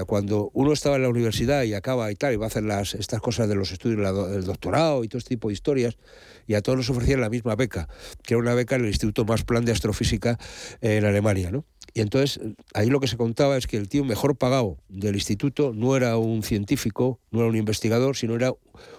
[0.08, 2.96] cuando uno estaba en la universidad y acaba y tal, y va a hacer las,
[2.96, 4.00] estas cosas de los estudios,
[4.30, 5.98] del doctorado y todo este tipo de historias,
[6.48, 7.88] y a todos nos ofrecían la misma beca,
[8.24, 10.40] que era una beca en el Instituto Más Plan de Astrofísica
[10.82, 11.66] en Alemania, ¿no?
[11.94, 12.40] Y entonces
[12.74, 16.18] ahí lo que se contaba es que el tío mejor pagado del instituto no era
[16.18, 18.54] un científico, no era un investigador, sino era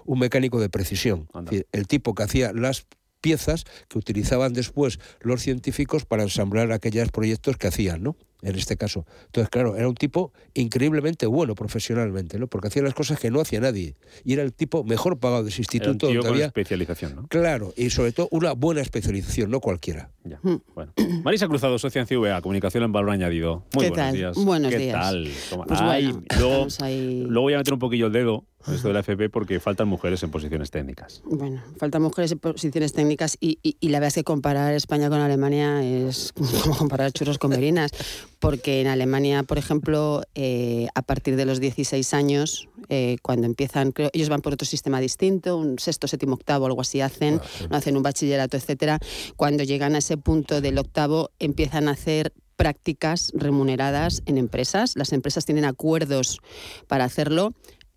[0.04, 1.26] un mecánico de precisión.
[1.72, 2.86] El tipo que hacía las
[3.22, 8.16] piezas que utilizaban después los científicos para ensamblar aquellos proyectos que hacían, ¿no?
[8.42, 9.06] En este caso.
[9.26, 12.48] Entonces, claro, era un tipo increíblemente bueno profesionalmente, ¿no?
[12.48, 13.94] Porque hacía las cosas que no hacía nadie.
[14.24, 16.08] Y era el tipo mejor pagado de ese instituto.
[16.10, 17.26] Era un especialización, ¿no?
[17.28, 20.10] Claro, y sobre todo una buena especialización, no cualquiera.
[20.24, 20.40] Ya.
[20.74, 20.92] Bueno.
[21.24, 23.64] Marisa Cruzado, socia en CVA, Comunicación en Valor Añadido.
[23.74, 24.14] Muy ¿Qué buenos tal?
[24.16, 24.36] días.
[24.36, 25.00] Buenos ¿Qué días.
[25.00, 25.28] tal?
[25.68, 28.88] Pues Ay, bueno, luego, estamos ahí- luego voy a meter un poquillo el dedo esto
[28.88, 31.22] de la FP porque faltan mujeres en posiciones técnicas.
[31.24, 35.08] Bueno, faltan mujeres en posiciones técnicas y, y- y la verdad es que comparar España
[35.08, 37.90] con Alemania es como comparar churros con merinas,
[38.38, 43.92] porque en Alemania, por ejemplo, eh, a partir de los 16 años, eh, cuando empiezan,
[43.92, 47.76] creo, ellos van por otro sistema distinto, un sexto, séptimo, octavo, algo así hacen, no
[47.76, 48.98] hacen un bachillerato, etcétera.
[49.36, 54.94] Cuando llegan a ese punto del octavo, empiezan a hacer prácticas remuneradas en empresas.
[54.96, 56.38] Las empresas tienen acuerdos
[56.86, 57.54] para hacerlo.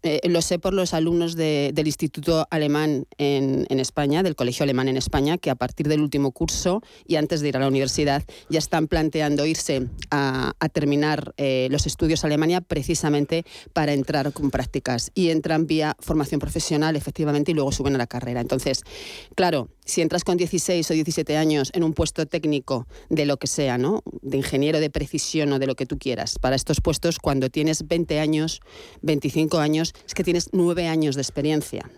[0.08, 4.62] Eh, lo sé por los alumnos de- del Instituto Alemán en, en España, del Colegio
[4.62, 7.68] Alemán en España, que a partir del último curso y antes de ir a la
[7.68, 14.32] universidad ya están planteando irse a, terminar eh, los estudios a Alemania precisamente para entrar
[14.32, 15.10] con prácticas.
[15.16, 18.42] Y entran vía formación profesional, efectivamente, y luego suben a la carrera.
[18.42, 18.84] Entonces,
[19.34, 23.48] claro, si entras con 16 o 17 años en un puesto técnico de lo que
[23.48, 24.04] sea, ¿no?
[24.22, 27.88] De ingeniero de precisión o de lo que tú quieras, para estos puestos, cuando tienes
[27.88, 28.62] 20 años,
[29.02, 31.90] 25 años, es que tienes 9 años de experiencia.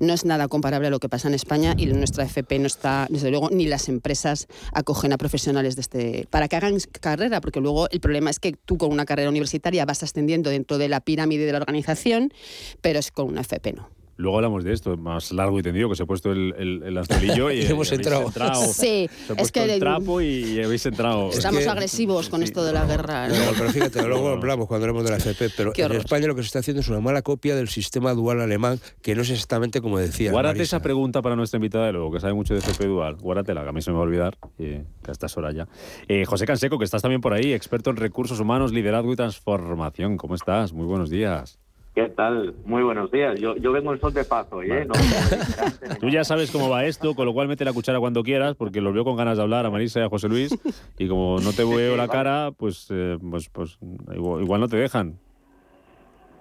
[0.00, 3.06] No es nada comparable a lo que pasa en España y nuestra FP no está,
[3.10, 7.60] desde luego, ni las empresas acogen a profesionales de este para que hagan carrera, porque
[7.60, 11.00] luego el problema es que tú con una carrera universitaria vas ascendiendo dentro de la
[11.00, 12.32] pirámide de la organización,
[12.80, 13.88] pero es con una FP no.
[14.16, 16.98] Luego hablamos de esto, más largo y tendido, que se ha puesto el, el, el
[16.98, 18.30] anzuelillo y, Y hemos entrado.
[18.72, 21.30] Sí, se ha es que el trapo y, y habéis entrado.
[21.30, 23.28] estamos agresivos con esto de la guerra.
[23.28, 23.34] ¿no?
[23.34, 25.92] No, pero fíjate, luego hablamos cuando hablamos de la FP, pero en.
[25.92, 29.14] España lo que se está haciendo es una mala copia del sistema dual alemán, que
[29.14, 30.30] no es exactamente como decía.
[30.30, 30.76] Guárdate Marisa.
[30.76, 33.16] esa pregunta para nuestra invitada de luego, que sabe mucho de FP Dual.
[33.16, 35.68] Guárdatela, que a mí se me va a olvidar, eh, que a estas horas ya.
[36.08, 40.16] Eh, José Canseco, que estás también por ahí, experto en recursos humanos, liderazgo y transformación.
[40.16, 40.72] ¿Cómo estás?
[40.72, 41.58] Muy buenos días.
[41.94, 42.56] ¿Qué tal?
[42.64, 43.38] Muy buenos días.
[43.38, 44.84] Yo, yo vengo en sol de paz hoy, ¿eh?
[44.84, 44.94] No,
[46.00, 48.80] Tú ya sabes cómo va esto, con lo cual mete la cuchara cuando quieras, porque
[48.80, 50.58] los veo con ganas de hablar a Marisa y a José Luis,
[50.98, 53.78] y como no te veo la cara, pues, eh, pues, pues
[54.12, 55.20] igual, igual no te dejan.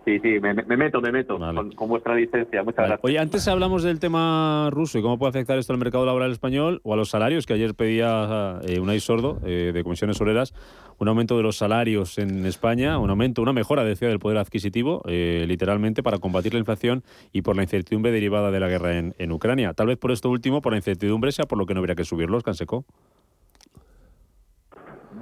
[0.05, 2.63] Sí, sí, me, me meto, me meto, con, con vuestra licencia.
[2.63, 2.87] Muchas Vale.
[2.89, 3.05] gracias.
[3.05, 6.81] Oye, antes hablamos del tema ruso y cómo puede afectar esto al mercado laboral español
[6.83, 10.53] o a los salarios, que ayer pedía eh, Unai Sordo, eh, de Comisiones Obreras,
[10.99, 15.01] un aumento de los salarios en España, un aumento, una mejora, decía, del poder adquisitivo,
[15.07, 19.15] eh, literalmente, para combatir la inflación y por la incertidumbre derivada de la guerra en,
[19.17, 19.73] en Ucrania.
[19.73, 22.05] Tal vez por esto último, por la incertidumbre, sea por lo que no habría que
[22.05, 22.85] subirlos, Canseco.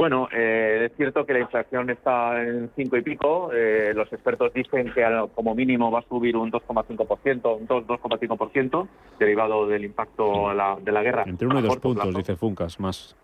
[0.01, 3.51] Bueno, eh, es cierto que la inflación está en cinco y pico.
[3.53, 8.87] eh, los expertos dicen que como mínimo va a subir un 2,5%, un 2-2,5%
[9.19, 11.23] derivado del impacto de la, de la guerra.
[11.27, 12.17] Entre uno y dos puntos, plazo.
[12.17, 13.15] dice Funcas, más.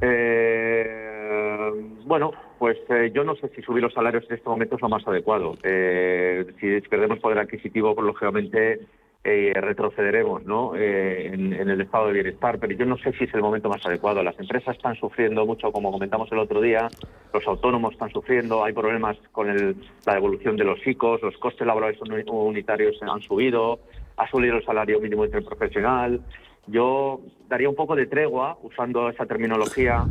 [0.00, 1.70] Eh,
[2.04, 4.88] bueno, pues eh, yo no sé si subir los salarios en este momento es lo
[4.88, 5.54] más adecuado.
[5.62, 8.80] Eh, si perdemos poder adquisitivo, pues lógicamente
[9.22, 10.74] eh, retrocederemos ¿no?
[10.76, 13.84] Eh, en, el estado de bienestar, pero yo no sé si es el momento más
[13.84, 14.22] adecuado.
[14.22, 16.88] Las empresas están sufriendo mucho, como comentamos el otro día,
[17.34, 21.66] los autónomos están sufriendo, hay problemas con el- la devolución de los ICOs, los costes
[21.66, 23.80] laborales uni- unitarios han subido,
[24.16, 26.20] ha subido el salario mínimo interprofesional.
[26.66, 30.04] Yo daría un poco de tregua, usando esa terminología,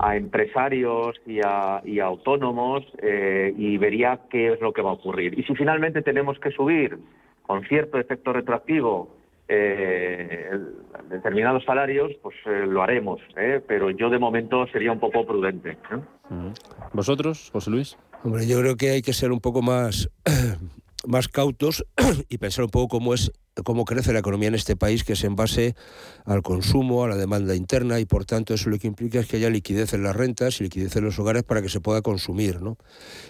[0.00, 4.94] a empresarios y a, y autónomos eh, y vería qué es lo que va a
[4.94, 5.36] ocurrir.
[5.38, 6.98] Y si finalmente tenemos que subir
[7.48, 9.16] con cierto efecto retroactivo
[9.48, 10.50] eh,
[11.08, 13.62] determinados salarios, pues eh, lo haremos, ¿eh?
[13.66, 15.70] pero yo de momento sería un poco prudente.
[15.70, 16.52] ¿eh?
[16.92, 17.96] ¿Vosotros, José Luis?
[18.22, 20.10] Hombre, yo creo que hay que ser un poco más,
[21.06, 21.84] más cautos
[22.28, 23.32] y pensar un poco cómo es
[23.64, 25.74] cómo crece la economía en este país, que es en base
[26.24, 29.36] al consumo, a la demanda interna, y por tanto eso lo que implica es que
[29.36, 32.60] haya liquidez en las rentas y liquidez en los hogares para que se pueda consumir,
[32.60, 32.78] ¿no?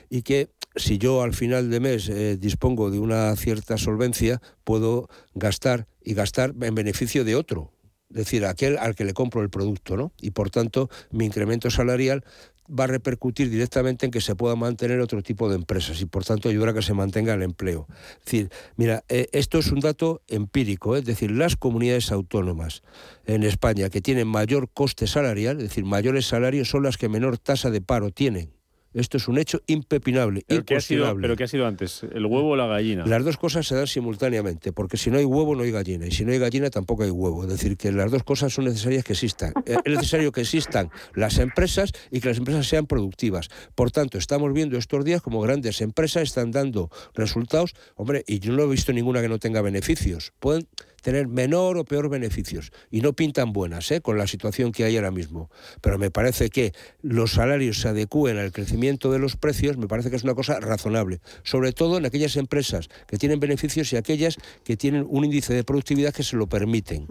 [0.08, 5.08] Y que si yo al final de mes eh, dispongo de una cierta solvencia, puedo
[5.34, 7.72] gastar y gastar en beneficio de otro,
[8.10, 10.12] es decir, aquel al que le compro el producto, ¿no?
[10.20, 12.24] Y por tanto, mi incremento salarial
[12.68, 16.24] va a repercutir directamente en que se pueda mantener otro tipo de empresas y por
[16.24, 17.86] tanto ayudar a que se mantenga el empleo.
[18.18, 21.00] Es decir, mira, eh, esto es un dato empírico, ¿eh?
[21.00, 22.82] es decir, las comunidades autónomas
[23.26, 27.38] en España que tienen mayor coste salarial, es decir, mayores salarios, son las que menor
[27.38, 28.57] tasa de paro tienen.
[28.98, 32.02] Esto es un hecho impepinable, ¿Pero qué, ha sido, ¿Pero qué ha sido antes?
[32.02, 33.06] ¿El huevo o la gallina?
[33.06, 36.10] Las dos cosas se dan simultáneamente, porque si no hay huevo no hay gallina, y
[36.10, 37.44] si no hay gallina tampoco hay huevo.
[37.44, 39.52] Es decir, que las dos cosas son necesarias que existan.
[39.66, 43.48] Eh, es necesario que existan las empresas y que las empresas sean productivas.
[43.74, 48.52] Por tanto, estamos viendo estos días como grandes empresas están dando resultados, hombre, y yo
[48.52, 50.32] no he visto ninguna que no tenga beneficios.
[50.40, 50.66] Pueden
[51.02, 54.00] tener menor o peor beneficios y no pintan buenas ¿eh?
[54.00, 55.50] con la situación que hay ahora mismo.
[55.80, 60.10] Pero me parece que los salarios se adecúen al crecimiento de los precios, me parece
[60.10, 64.36] que es una cosa razonable, sobre todo en aquellas empresas que tienen beneficios y aquellas
[64.64, 67.06] que tienen un índice de productividad que se lo permiten.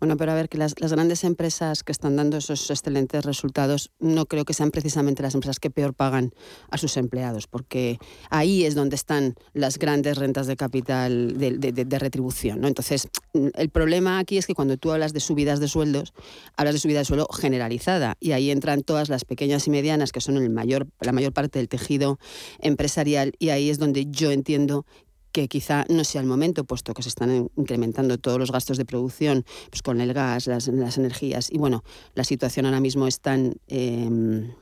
[0.00, 4.26] Bueno, pero a ver, que las, grandes empresas que están dando esos excelentes resultados no
[4.26, 6.32] creo que sean precisamente las empresas que peor pagan
[6.70, 7.98] a sus empleados, porque
[8.30, 12.60] ahí es donde están las grandes rentas de capital de, de, de retribución.
[12.60, 12.68] ¿no?
[12.68, 16.12] Entonces, el problema aquí es que cuando tú hablas de subidas de sueldos,
[16.56, 20.20] hablas de subida de sueldo generalizada y ahí entran todas las pequeñas y medianas que
[20.20, 22.18] son el mayor, la mayor parte del tejido
[22.60, 24.84] empresarial y ahí es donde yo entiendo
[25.32, 28.84] que quizá no sea el momento, puesto que se están incrementando todos los gastos de
[28.84, 31.50] producción pues con el gas, las, energías.
[31.50, 31.82] Y bueno,
[32.14, 34.52] la situación ahora mismo es tan, em,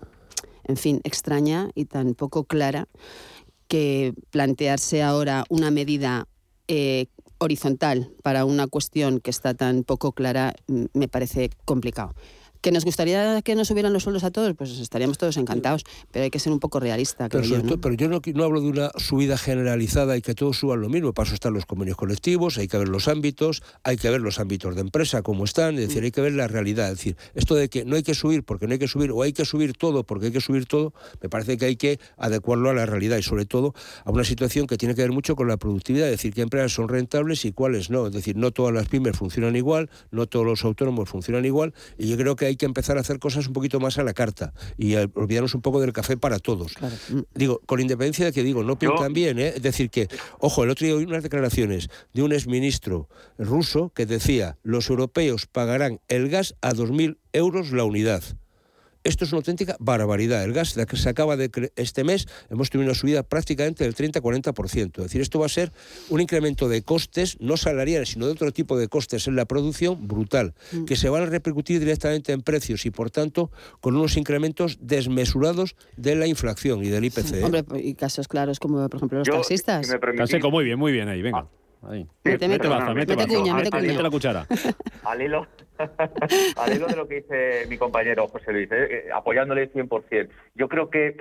[0.65, 2.87] en fin, extraña y tan poco clara
[3.67, 6.29] que plantearse ahora una medida
[6.69, 7.07] eh,
[7.41, 12.15] horizontal para una cuestión que está tan poco clara mm, me parece complicado.
[12.61, 14.55] ¿Que nos gustaría que nos subieran los sueldos a todos?
[14.55, 17.29] Pues estaríamos todos encantados, pero hay que ser un poco realista.
[17.29, 17.81] Pero, yo, ¿no?
[17.81, 21.15] pero yo no, no, hablo de una subida generalizada y que todos suban lo mismo.
[21.15, 24.41] Para eso están los convenios colectivos, hay que ver los ámbitos, hay que ver los
[24.41, 26.91] ámbitos de empresa, cómo están, es decir, hay que ver la realidad.
[26.91, 29.23] Es decir, esto de que no hay que subir porque no hay que subir, o
[29.23, 30.93] hay que subir todo porque hay que subir todo,
[31.23, 34.67] me parece que hay que adecuarlo a la realidad y sobre todo a una situación
[34.67, 37.53] que tiene que ver mucho con la productividad, es decir, qué empresas son rentables y
[37.53, 38.07] cuáles no.
[38.07, 42.09] Es decir, no todas las pymes funcionan igual, no todos los autónomos funcionan igual, y
[42.09, 44.53] yo creo que hay que empezar a hacer cosas un poquito más a la carta
[44.77, 46.75] y olvidarnos un poco del café para todos.
[47.35, 49.55] Digo, con independencia de que digo, no pintan bien, ¿eh?
[49.57, 50.09] es decir, que,
[50.39, 53.09] ojo, el otro día oí unas declaraciones de un exministro
[53.39, 58.23] ruso que decía, los europeos pagarán el gas a 2.000 euros la unidad.
[59.03, 60.45] Esto es una auténtica barbaridad.
[60.45, 64.99] El gas que se acaba de este mes hemos tenido una subida prácticamente del 30-40%.
[64.99, 65.73] Es decir, esto va a ser
[66.11, 70.07] un incremento de costes, no salariales, sino de otro tipo de costes en la producción
[70.07, 70.85] brutal, mm.
[70.85, 75.77] que se van a repercutir directamente en precios y, por tanto, con unos incrementos desmesurados
[75.97, 77.33] de la inflación y del IPC.
[77.35, 77.45] ¿eh?
[77.45, 79.87] Hombre, y casos claros como, por ejemplo, los taxistas.
[79.87, 81.47] Si muy bien, muy bien ahí, venga.
[81.83, 82.07] Ahí.
[82.25, 84.47] Mete, mete, mete, mete, la cuchara.
[85.05, 85.47] Al hilo,
[86.57, 90.29] al hilo de lo que dice mi compañero José Luis, eh, eh apoyándole 100%.
[90.55, 91.17] Yo creo que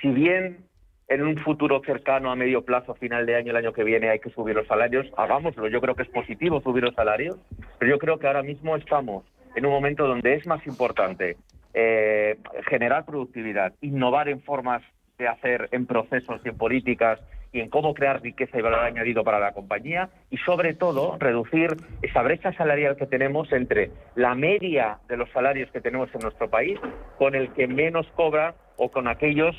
[0.00, 0.66] si bien
[1.08, 4.18] en un futuro cercano a medio plazo, final de año, el año que viene, hay
[4.18, 5.68] que subir los salarios, hagámoslo.
[5.68, 7.36] Yo creo que es positivo subir los salarios,
[7.78, 11.36] pero yo creo que ahora mismo estamos en un momento donde es más importante
[11.74, 14.82] eh, generar productividad, innovar en formas
[15.18, 17.20] de hacer, en procesos y en políticas
[17.54, 21.78] y en cómo crear riqueza y valor añadido para la compañía y sobre todo reducir
[22.02, 26.50] esa brecha salarial que tenemos entre la media de los salarios que tenemos en nuestro
[26.50, 26.78] país
[27.16, 29.54] con el que menos cobra o con aquellos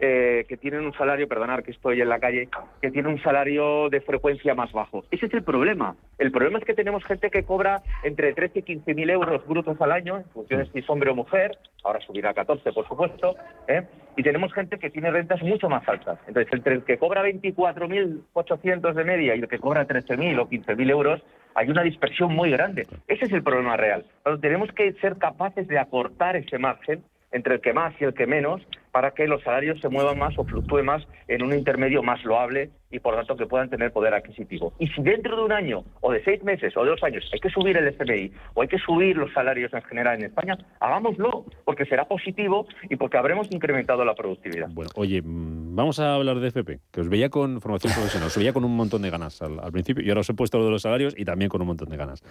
[0.00, 2.48] eh, que tienen un salario, perdonar que estoy en la calle,
[2.82, 5.04] que tiene un salario de frecuencia más bajo.
[5.10, 5.96] Ese es el problema.
[6.18, 9.80] El problema es que tenemos gente que cobra entre 13 y 15 mil euros brutos
[9.80, 12.86] al año, en función de si es hombre o mujer, ahora subirá a 14, por
[12.86, 13.36] supuesto,
[13.68, 13.82] ¿eh?
[14.16, 16.18] y tenemos gente que tiene rentas mucho más altas.
[16.26, 20.90] Entonces, entre el que cobra 24.800 de media y el que cobra 13.000 o 15.000
[20.90, 21.22] euros,
[21.54, 22.86] hay una dispersión muy grande.
[23.08, 24.04] Ese es el problema real.
[24.40, 28.26] Tenemos que ser capaces de acortar ese margen entre el que más y el que
[28.26, 28.62] menos
[28.96, 32.70] para que los salarios se muevan más o fluctúen más en un intermedio más loable
[32.90, 34.72] y por tanto que puedan tener poder adquisitivo.
[34.78, 37.40] Y si dentro de un año o de seis meses o de dos años hay
[37.40, 41.44] que subir el FMI o hay que subir los salarios en general en España, hagámoslo
[41.66, 44.68] porque será positivo y porque habremos incrementado la productividad.
[44.70, 48.38] Bueno, oye, mm, vamos a hablar de FP, que os veía con formación profesional, os
[48.38, 50.70] veía con un montón de ganas al, principio y ahora os he puesto lo de
[50.70, 52.22] los salarios y también con un montón de ganas.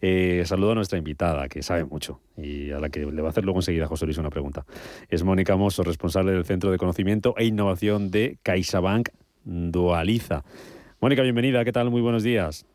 [0.00, 3.30] Eh, saludo a nuestra invitada, que sabe mucho y a la que le va a
[3.30, 4.64] hacer luego enseguida José Luis una pregunta.
[5.08, 9.10] Es Mónica Mosso, responsable del Centro de Conocimiento e Innovación de CaixaBank
[9.44, 10.42] Dualiza.
[11.00, 11.90] Mónica, bienvenida, ¿qué tal?
[11.90, 12.66] Muy buenos días.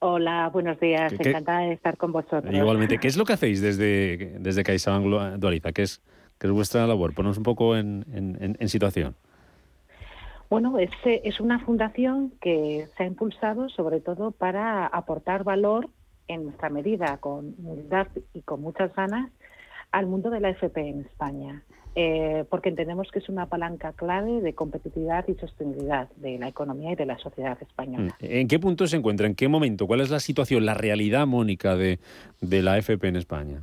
[0.00, 2.52] Hola, buenos días, encantada de estar con vosotros.
[2.52, 5.72] Igualmente, ¿qué es lo que hacéis desde, desde CaixaBank Dualiza?
[5.72, 6.02] ¿Qué es,
[6.38, 7.14] qué es vuestra labor?
[7.14, 9.14] Ponos un poco en, en, situación.
[10.50, 15.88] Bueno, es, es una fundación que se ha impulsado sobre todo para aportar valor
[16.26, 19.30] en nuestra medida, con humildad y con muchas ganas,
[19.92, 21.62] al mundo de la FP en España.
[21.98, 26.92] Eh, porque entendemos que es una palanca clave de competitividad y sostenibilidad de la economía
[26.92, 28.14] y de la sociedad española.
[28.20, 28.24] Mm.
[28.24, 29.26] ¿En qué punto se encuentra?
[29.26, 29.86] ¿En qué momento?
[29.86, 31.98] ¿Cuál es la situación, la realidad, Mónica, de,
[32.42, 33.62] de la FP en España?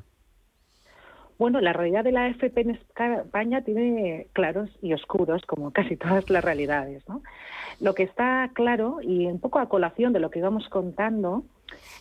[1.38, 6.28] Bueno, la realidad de la FP en España tiene claros y oscuros, como casi todas
[6.32, 7.08] las realidades.
[7.08, 7.22] ¿no?
[7.82, 11.44] Lo que está claro, y un poco a colación de lo que íbamos contando,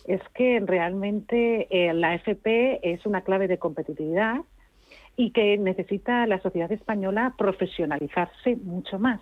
[0.07, 4.37] es que realmente eh, la FP es una clave de competitividad
[5.15, 9.19] y que necesita la sociedad española profesionalizarse mucho más.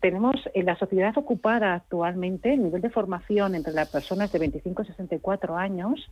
[0.00, 4.82] Tenemos en la sociedad ocupada actualmente el nivel de formación entre las personas de 25
[4.82, 6.10] y 64 años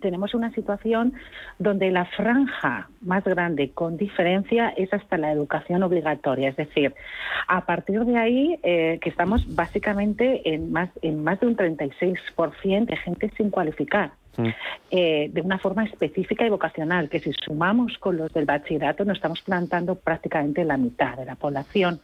[0.00, 1.12] tenemos una situación
[1.58, 6.94] donde la franja más grande con diferencia es hasta la educación obligatoria, es decir,
[7.46, 12.86] a partir de ahí eh, que estamos básicamente en más, en más de un 36%
[12.86, 14.12] de gente sin cualificar.
[14.36, 14.48] Mm.
[14.90, 19.16] Eh, de una forma específica y vocacional, que si sumamos con los del bachillerato nos
[19.16, 22.00] estamos plantando prácticamente la mitad de la población.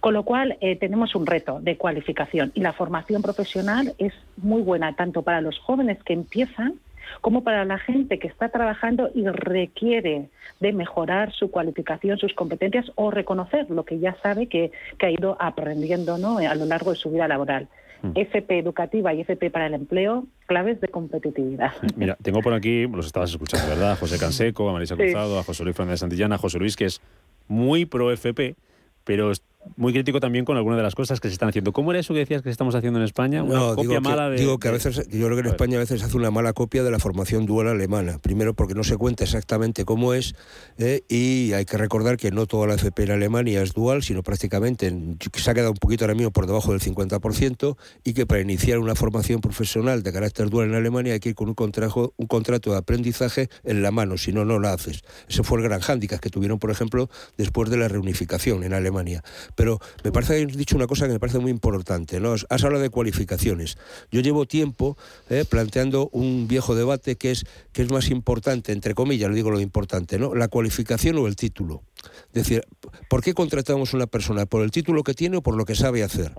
[0.00, 4.62] Con lo cual eh, tenemos un reto de cualificación y la formación profesional es muy
[4.62, 6.74] buena tanto para los jóvenes que empiezan
[7.20, 10.28] como para la gente que está trabajando y requiere
[10.60, 15.10] de mejorar su cualificación, sus competencias o reconocer lo que ya sabe que, que ha
[15.10, 16.38] ido aprendiendo ¿no?
[16.38, 17.68] a lo largo de su vida laboral.
[18.02, 18.12] Mm.
[18.14, 21.72] FP educativa y FP para el empleo, claves de competitividad.
[21.96, 23.92] Mira, tengo por aquí, los estabas escuchando, ¿verdad?
[23.92, 26.86] A José Canseco, a Marisa Cruzado, a José Luis Fernández Santillana, a José Luis, que
[26.86, 27.00] es
[27.48, 28.56] muy pro FP,
[29.04, 29.32] pero
[29.76, 31.72] muy crítico también con algunas de las cosas que se están haciendo.
[31.72, 33.42] ¿Cómo era eso que decías que estamos haciendo en España?
[33.42, 34.36] Una no, copia digo mala que, de.
[34.38, 36.52] Digo que a veces, yo creo que en España a veces se hace una mala
[36.52, 38.18] copia de la formación dual alemana.
[38.18, 40.34] Primero porque no se cuenta exactamente cómo es
[40.78, 44.22] eh, y hay que recordar que no toda la FP en Alemania es dual, sino
[44.22, 44.92] prácticamente
[45.34, 48.78] se ha quedado un poquito ahora mismo por debajo del 50% y que para iniciar
[48.78, 52.26] una formación profesional de carácter dual en Alemania hay que ir con un contrato, un
[52.26, 55.02] contrato de aprendizaje en la mano, si no, no lo haces.
[55.28, 59.22] Ese fue el gran hándicap que tuvieron, por ejemplo, después de la reunificación en Alemania.
[59.60, 62.18] Pero me parece has dicho una cosa que me parece muy importante.
[62.18, 62.32] ¿no?
[62.32, 63.76] Has hablado de cualificaciones.
[64.10, 64.96] Yo llevo tiempo
[65.28, 69.50] eh, planteando un viejo debate que es, que es más importante, entre comillas, lo digo
[69.50, 70.34] lo importante, ¿no?
[70.34, 71.82] la cualificación o el título.
[72.28, 72.62] Es decir,
[73.08, 74.46] ¿por qué contratamos a una persona?
[74.46, 76.32] ¿Por el título que tiene o por lo que sabe hacer?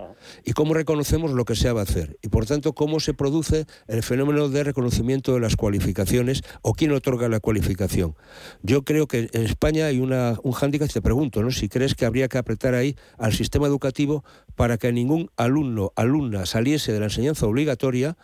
[0.44, 2.18] ¿Y cómo reconocemos lo que sabe hacer?
[2.22, 6.92] Y por tanto, ¿cómo se produce el fenómeno de reconocimiento de las cualificaciones o quién
[6.92, 8.14] otorga la cualificación?
[8.62, 11.50] Yo creo que en España hay una, un hándicap, te pregunto, ¿no?
[11.50, 16.46] si crees que habría que apretar ahí al sistema educativo para que ningún alumno, alumna
[16.46, 18.16] saliese de la enseñanza obligatoria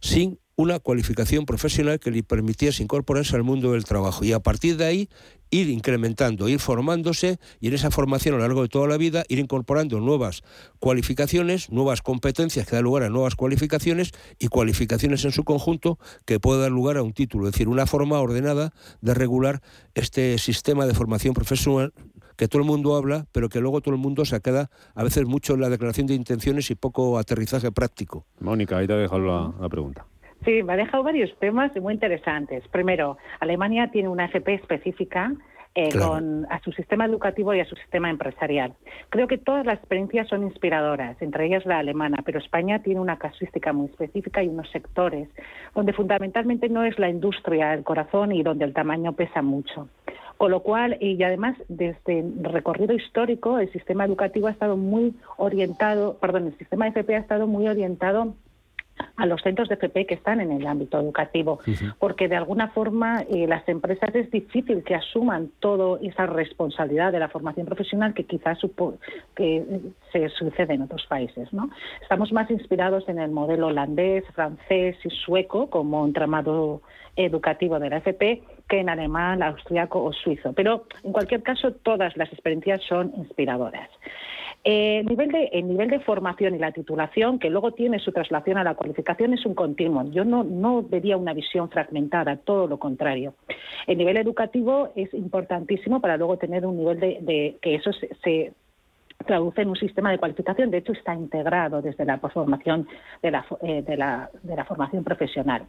[0.00, 4.76] sin una cualificación profesional que le permitiese incorporarse al mundo del trabajo y a partir
[4.76, 5.08] de ahí
[5.50, 9.24] ir incrementando, ir formándose y en esa formación a lo largo de toda la vida
[9.28, 10.42] ir incorporando nuevas
[10.80, 15.96] cualificaciones, nuevas competencias que dan lugar a nuevas cualificaciones y cualificaciones en su conjunto
[16.26, 19.62] que puedan dar lugar a un título, es decir, una forma ordenada de regular
[19.94, 21.92] este sistema de formación profesional
[22.36, 25.24] que todo el mundo habla, pero que luego todo el mundo se queda a veces
[25.24, 28.26] mucho en la declaración de intenciones y poco aterrizaje práctico.
[28.40, 30.04] Mónica, ahí te he dejado la, la pregunta.
[30.44, 32.66] Sí, me ha dejado varios temas muy interesantes.
[32.68, 35.32] Primero, Alemania tiene una FP específica
[35.74, 38.74] eh, con, a su sistema educativo y a su sistema empresarial.
[39.10, 43.18] Creo que todas las experiencias son inspiradoras, entre ellas la alemana, pero España tiene una
[43.18, 45.28] casuística muy específica y unos sectores
[45.74, 49.88] donde fundamentalmente no es la industria el corazón y donde el tamaño pesa mucho.
[50.36, 55.14] Con lo cual, y además, desde el recorrido histórico, el sistema educativo ha estado muy
[55.36, 58.34] orientado, perdón, el sistema FP ha estado muy orientado
[59.16, 61.60] a los centros de FP que están en el ámbito educativo,
[61.98, 67.18] porque de alguna forma eh, las empresas es difícil que asuman toda esa responsabilidad de
[67.18, 68.58] la formación profesional que quizás
[69.34, 69.64] que
[70.12, 71.52] se sucede en otros países.
[71.52, 71.70] ¿no?
[72.02, 76.82] Estamos más inspirados en el modelo holandés, francés y sueco como entramado
[77.16, 80.52] educativo de la FP que en alemán, austriaco o suizo.
[80.52, 83.88] Pero en cualquier caso, todas las experiencias son inspiradoras.
[84.70, 88.12] Eh, el, nivel de, el nivel de formación y la titulación, que luego tiene su
[88.12, 90.10] traslación a la cualificación, es un continuum.
[90.10, 93.32] Yo no, no vería una visión fragmentada, todo lo contrario.
[93.86, 98.52] El nivel educativo es importantísimo para luego tener un nivel de, de que eso se
[99.28, 100.70] traduce en un sistema de cualificación.
[100.70, 102.88] De hecho, está integrado desde la formación
[103.22, 104.30] de la, eh, de la,
[104.66, 105.62] formación profesional.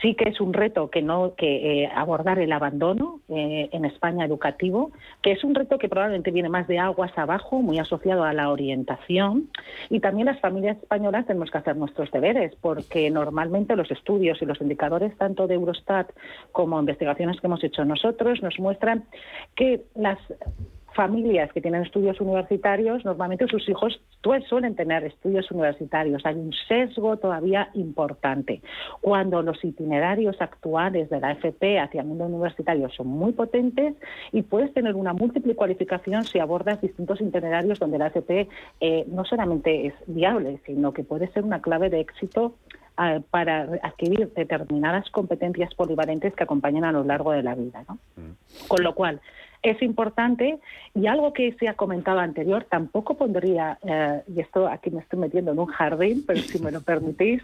[0.00, 4.24] Sí que es un reto que no que eh, abordar el abandono eh, en España
[4.24, 8.32] educativo, que es un reto que probablemente viene más de aguas abajo, muy asociado a
[8.32, 9.50] la orientación.
[9.90, 14.46] Y también las familias españolas tenemos que hacer nuestros deberes, porque normalmente los estudios y
[14.46, 16.10] los indicadores tanto de Eurostat
[16.52, 19.04] como investigaciones que hemos hecho nosotros nos muestran
[19.56, 20.18] que las
[20.98, 24.00] familias que tienen estudios universitarios, normalmente sus hijos
[24.48, 26.26] suelen tener estudios universitarios.
[26.26, 28.60] Hay un sesgo todavía importante.
[29.00, 33.94] Cuando los itinerarios actuales de la FP hacia el mundo universitario son muy potentes
[34.32, 38.48] y puedes tener una múltiple cualificación si abordas distintos itinerarios donde la FP
[38.80, 42.56] eh, no solamente es viable, sino que puede ser una clave de éxito
[43.00, 47.84] eh, para adquirir determinadas competencias polivalentes que acompañan a lo largo de la vida.
[47.88, 47.98] ¿no?
[48.16, 48.66] Mm.
[48.66, 49.20] Con lo cual,
[49.62, 50.58] es importante
[50.94, 55.18] y algo que se ha comentado anterior, tampoco pondría, eh, y esto aquí me estoy
[55.18, 57.42] metiendo en un jardín, pero si me lo permitís,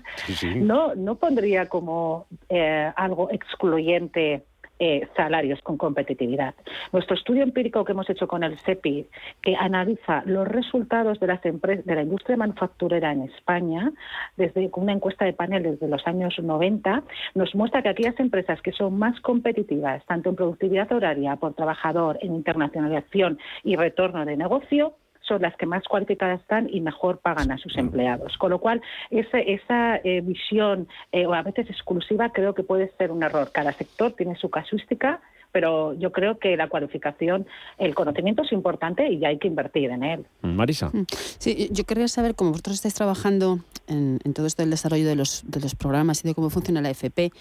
[0.56, 4.44] No, no pondría como eh, algo excluyente
[4.78, 6.54] eh, salarios con competitividad.
[6.92, 9.06] Nuestro estudio empírico que hemos hecho con el CEPI,
[9.42, 13.92] que analiza los resultados de, las de la industria manufacturera en España,
[14.36, 17.02] desde una encuesta de panel desde los años 90,
[17.34, 22.18] nos muestra que aquellas empresas que son más competitivas, tanto en productividad horaria por trabajador,
[22.20, 24.94] en internacionalización y retorno de negocio,
[25.26, 28.36] son las que más cualificadas están y mejor pagan a sus empleados.
[28.38, 32.92] Con lo cual, esa, esa eh, visión, eh, o a veces exclusiva, creo que puede
[32.98, 33.50] ser un error.
[33.52, 35.20] Cada sector tiene su casuística
[35.54, 37.46] pero yo creo que la cualificación,
[37.78, 40.26] el conocimiento es importante y hay que invertir en él.
[40.42, 40.90] Marisa.
[40.92, 41.04] Mm.
[41.38, 45.44] Sí, yo quería saber cómo vosotros estáis trabajando en, todo esto del desarrollo de los,
[45.46, 47.32] de los, programas y de cómo funciona la FP.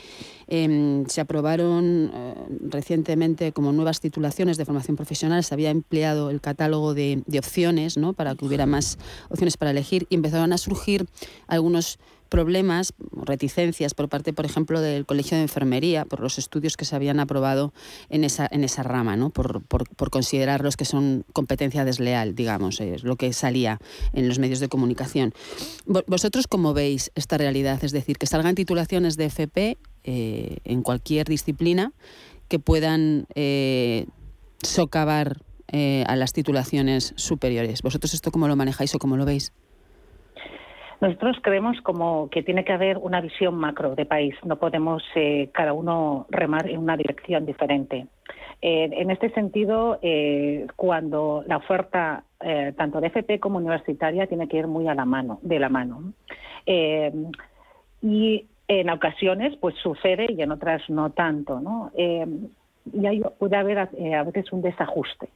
[0.48, 2.34] Em, se aprobaron eh,
[2.70, 7.98] recientemente como nuevas titulaciones de formación profesional, se había empleado el catálogo de, de opciones
[7.98, 8.14] ¿no?
[8.14, 8.98] para que hubiera más
[9.30, 11.06] opciones para elegir y empezaron a surgir
[11.48, 12.00] algunos
[12.34, 16.96] problemas, reticencias por parte, por ejemplo, del Colegio de Enfermería, por los estudios que se
[16.96, 17.76] habían aprobado
[18.10, 19.30] en esa, en esa rama, ¿no?
[19.30, 23.78] por, por, por considerarlos que son competencia desleal, digamos, es lo que salía
[24.14, 25.32] en los medios de comunicación.
[25.86, 27.84] ¿Vosotros cómo veis esta realidad?
[27.84, 31.94] Es decir, que salgan titulaciones de FP eh, en cualquier disciplina
[32.48, 34.08] que puedan eh,
[34.64, 37.84] socavar eh, a las titulaciones superiores.
[37.84, 39.54] ¿Vosotros esto cómo lo manejáis o cómo lo veis?
[41.04, 44.36] Nosotros creemos como que tiene que haber una visión macro de país.
[44.46, 48.08] No podemos eh, cada uno remar en una dirección diferente.
[48.62, 52.24] Eh, en este sentido, eh, cuando la oferta
[52.78, 56.14] tanto de FP como universitaria tiene que ir muy a la mano, de la mano.
[58.02, 61.92] y en ocasiones, pues sucede y en otras no tanto, ¿no?
[61.96, 65.30] y hay, puede haber a veces un desajuste.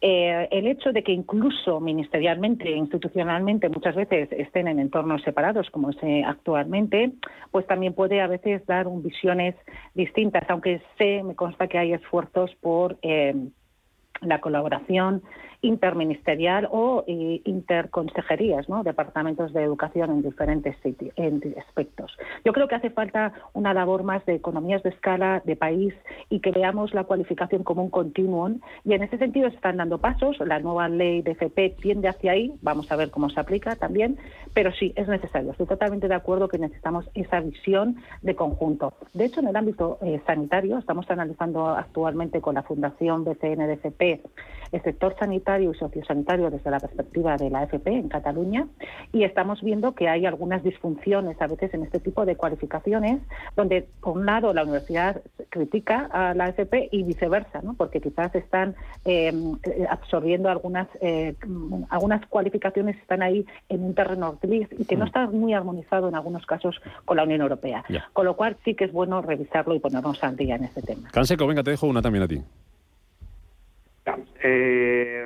[0.00, 5.70] Eh, el hecho de que incluso ministerialmente e institucionalmente muchas veces estén en entornos separados,
[5.70, 7.12] como es eh, actualmente,
[7.50, 9.54] pues también puede a veces dar visiones
[9.94, 13.34] distintas, aunque sé, me consta que hay esfuerzos por eh,
[14.20, 15.22] la colaboración
[15.66, 18.82] interministerial o eh, interconsejerías, ¿no?
[18.82, 22.16] departamentos de educación en diferentes sitios, en aspectos.
[22.44, 25.94] Yo creo que hace falta una labor más de economías de escala, de país
[26.30, 29.98] y que veamos la cualificación como un continuum y en ese sentido se están dando
[29.98, 30.38] pasos.
[30.38, 34.18] La nueva ley de FP tiende hacia ahí, vamos a ver cómo se aplica también,
[34.54, 35.50] pero sí, es necesario.
[35.50, 38.94] Estoy totalmente de acuerdo que necesitamos esa visión de conjunto.
[39.12, 43.72] De hecho, en el ámbito eh, sanitario, estamos analizando actualmente con la Fundación BCN de
[43.74, 44.22] FP
[44.72, 48.66] el sector sanitario y sociosanitario desde la perspectiva de la AFP en Cataluña
[49.12, 53.20] y estamos viendo que hay algunas disfunciones a veces en este tipo de cualificaciones
[53.56, 57.74] donde por un lado la universidad critica a la AFP y viceversa, ¿no?
[57.74, 59.56] porque quizás están em,
[59.88, 61.34] absorbiendo algunas eh,
[61.90, 65.08] algunas cualificaciones están ahí en un terreno gris y que no mm.
[65.08, 67.84] está muy armonizado en algunos casos con la Unión Europea.
[68.12, 71.08] Con lo cual sí que es bueno revisarlo y ponernos al día en este tema.
[71.10, 72.42] Canseco, venga, te dejo una también a ti.
[74.48, 75.24] Eh,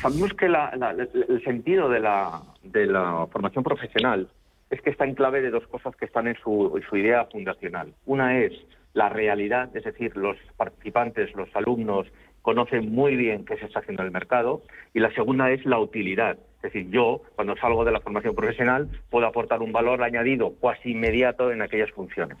[0.00, 2.40] sabemos que el sentido de la,
[2.72, 4.26] la formación profesional
[4.70, 7.92] es que está en clave de dos cosas que están en su, su idea fundacional.
[8.06, 8.52] Una es
[8.94, 12.06] la realidad, es decir, los participantes, los alumnos,
[12.40, 14.62] conocen muy bien qué se está haciendo en el mercado.
[14.94, 16.38] Y la segunda es la utilidad.
[16.56, 20.92] Es decir, yo, cuando salgo de la formación profesional, puedo aportar un valor añadido cuasi
[20.92, 22.38] inmediato en aquellas funciones.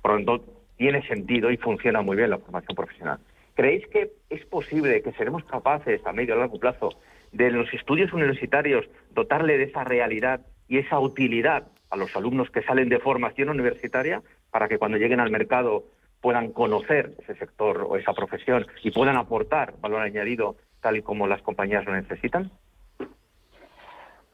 [0.00, 0.44] Por lo tanto,
[0.78, 3.18] tiene sentido y funciona muy bien la formación profesional.
[3.60, 6.94] ¿Creéis que es posible que seremos capaces a medio y largo plazo
[7.30, 12.62] de los estudios universitarios dotarle de esa realidad y esa utilidad a los alumnos que
[12.62, 15.84] salen de formación universitaria para que cuando lleguen al mercado
[16.22, 21.26] puedan conocer ese sector o esa profesión y puedan aportar valor añadido tal y como
[21.26, 22.50] las compañías lo necesitan?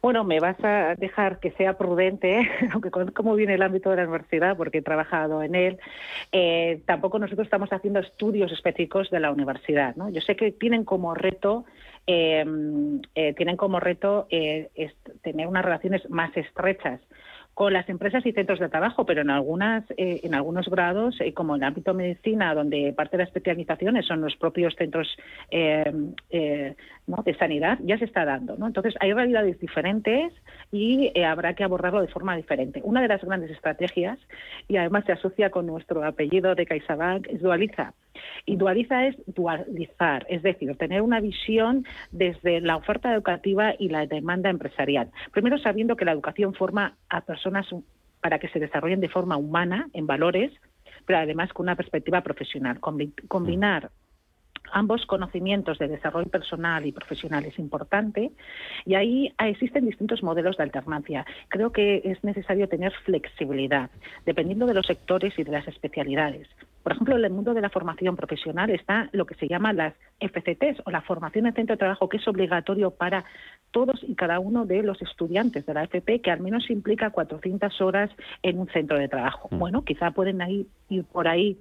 [0.07, 3.97] Bueno, me vas a dejar que sea prudente, aunque conozco muy bien el ámbito de
[3.97, 5.81] la universidad porque he trabajado en él.
[6.31, 9.97] Eh, tampoco nosotros estamos haciendo estudios específicos de la universidad.
[9.97, 10.09] ¿no?
[10.09, 11.65] Yo sé que tienen como reto
[12.07, 14.71] em, eh, tienen como reto eh,
[15.23, 17.01] tener unas relaciones más estrechas
[17.57, 21.33] con las empresas y centros de trabajo, pero en algunas, eh, en algunos grados, eh,
[21.33, 25.09] como en el ámbito de medicina, donde parte de las especializaciones son los propios centros
[27.09, 28.57] eh, de sanidad, ya se está dando.
[28.57, 28.67] ¿no?
[28.67, 30.33] Entonces, hay realidades diferentes
[30.73, 32.81] y habrá que abordarlo de forma diferente.
[32.85, 34.19] Una de las grandes estrategias,
[34.69, 37.95] y además se asocia con nuestro apellido de CaixaBank, es Dualiza.
[38.45, 44.07] Y dualiza es dualizar, es decir, tener una visión desde la oferta educativa y la
[44.07, 45.11] demanda empresarial.
[45.33, 47.67] Primero sabiendo que la educación forma a personas
[48.21, 50.53] para que se desarrollen de forma humana, en valores,
[51.05, 52.81] pero además con una perspectiva profesional.
[52.81, 53.91] Combinar
[54.73, 58.33] ambos conocimientos de desarrollo personal y profesional es importante
[58.85, 61.27] y ahí existen distintos modelos de alternancia.
[61.49, 63.91] Creo que es necesario tener flexibilidad
[64.25, 66.49] dependiendo de los sectores y de las especialidades.
[66.87, 69.95] Por ejemplo, en el mundo de la formación profesional está lo que se llama las
[70.21, 73.25] FCTs o la formación en centro de trabajo, que es obligatorio para
[73.73, 77.81] todos y cada uno de los estudiantes de la FP, que al menos implica 400
[77.81, 78.11] horas
[78.45, 79.49] en un centro de trabajo.
[79.51, 79.59] Mm.
[79.59, 80.41] Bueno, quizá pueden
[80.89, 81.59] ir por ahí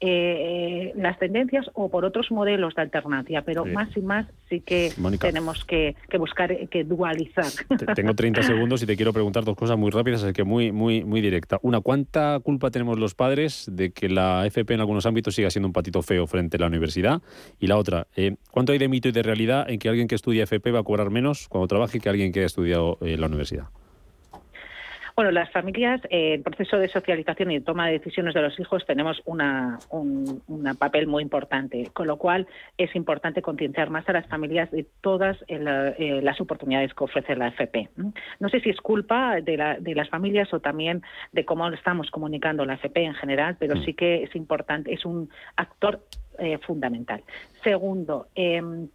[0.00, 4.92] eh, las tendencias o por otros modelos de alternativa, pero más y más sí que
[5.20, 7.46] tenemos que, buscar, eh, que dualizar.
[7.94, 11.04] Tengo 30 segundos y te quiero preguntar dos cosas muy rápidas, así que muy, muy,
[11.04, 11.58] muy directa.
[11.62, 15.68] Una, ¿cuánta culpa tenemos los padres de que la FP en algunos ámbitos siga siendo
[15.68, 17.22] un patito feo frente a la universidad?
[17.58, 20.16] Y la otra, eh, ¿cuánto hay de mito y de realidad en que alguien que
[20.16, 23.28] estudia FP va a cobrar menos cuando trabaje que alguien que ha estudiado en la
[23.28, 23.68] universidad?
[25.16, 28.58] Bueno, las familias, eh, el proceso de socialización y de toma de decisiones de los
[28.58, 30.42] hijos tenemos una, un
[30.76, 35.40] papel muy importante, con lo cual es importante concienciar más a las familias de todas
[35.46, 37.90] eh, eh, las oportunidades que ofrece la FP.
[38.40, 42.10] No sé si es culpa de, la, de, las familias o también de cómo estamos
[42.10, 43.84] comunicando la FP en general, pero mm.
[43.84, 46.00] sí que es importante, es un actor
[46.66, 47.22] fundamental.
[47.62, 48.88] Segundo, em,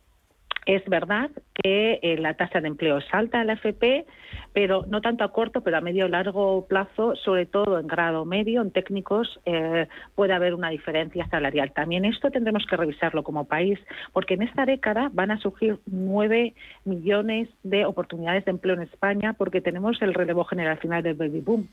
[0.65, 1.29] es verdad
[1.61, 4.05] que eh, la tasa de empleo es alta en la FP,
[4.53, 8.25] pero no tanto a corto, pero a medio y largo plazo, sobre todo en grado
[8.25, 11.71] medio, en técnicos, eh, puede haber una diferencia salarial.
[11.73, 13.79] También esto tendremos que revisarlo como país,
[14.13, 16.53] porque en esta década van a surgir nueve
[16.85, 21.67] millones de oportunidades de empleo en España, porque tenemos el relevo generacional del baby boom.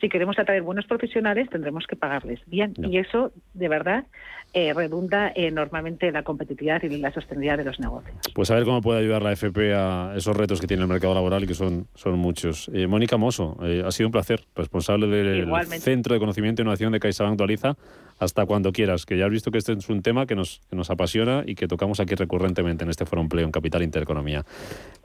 [0.00, 2.74] Si queremos atraer buenos profesionales, tendremos que pagarles bien.
[2.76, 4.04] Y eso, de verdad,
[4.52, 8.16] eh, redunda enormemente en la competitividad y en la sostenibilidad de los negocios.
[8.34, 11.14] Pues a ver cómo puede ayudar la FP a esos retos que tiene el mercado
[11.14, 12.70] laboral y que son, son muchos.
[12.72, 15.48] Eh, Mónica Moso, eh, ha sido un placer, responsable del
[15.80, 17.76] Centro de Conocimiento e Innovación de CaixaBank Dualiza
[18.20, 20.76] hasta cuando quieras, que ya has visto que este es un tema que nos, que
[20.76, 24.44] nos apasiona y que tocamos aquí recurrentemente en este Foro Empleo en Capital Intereconomía.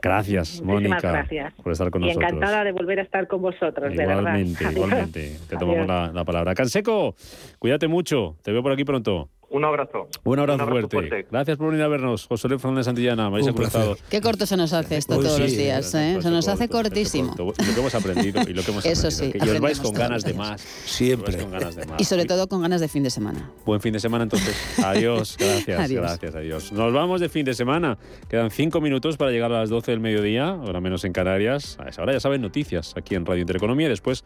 [0.02, 1.54] Gracias, Mónica, gracias.
[1.54, 2.30] por estar con nosotros.
[2.30, 4.72] encantada de volver a estar con vosotros, igualmente, de verdad.
[4.72, 6.54] Igualmente, te tomamos la, la palabra.
[6.54, 7.16] Canseco,
[7.58, 9.30] cuídate mucho, te veo por aquí pronto.
[9.48, 10.08] Un abrazo.
[10.24, 11.26] Un abrazo, fuerte.
[11.30, 13.30] Gracias por venir a vernos, José Luis Fernández Santillana.
[13.30, 13.96] Me cruzado.
[14.10, 16.18] Qué corto se nos hace esto todos los días, ¿eh?
[16.20, 17.34] se nos hace cortísimo.
[17.34, 19.44] Y lo que hemos aprendido y lo que hemos Eso aprendido.
[19.44, 19.50] sí.
[19.50, 20.60] y os vais con ganas de más.
[20.60, 21.36] Siempre.
[21.38, 22.00] Con ganas de más.
[22.00, 23.50] Y sobre todo con ganas de fin de semana.
[23.64, 24.56] Buen fin de semana entonces.
[24.84, 25.36] Adiós.
[25.38, 25.80] Gracias.
[25.80, 26.02] adiós.
[26.02, 26.34] Gracias.
[26.34, 26.72] Adiós.
[26.72, 27.98] Nos vamos de fin de semana.
[28.28, 31.78] Quedan cinco minutos para llegar a las 12 del mediodía, ahora menos en Canarias.
[31.78, 33.88] A esa hora ya saben noticias aquí en Radio Intereconomía.
[33.88, 34.24] Después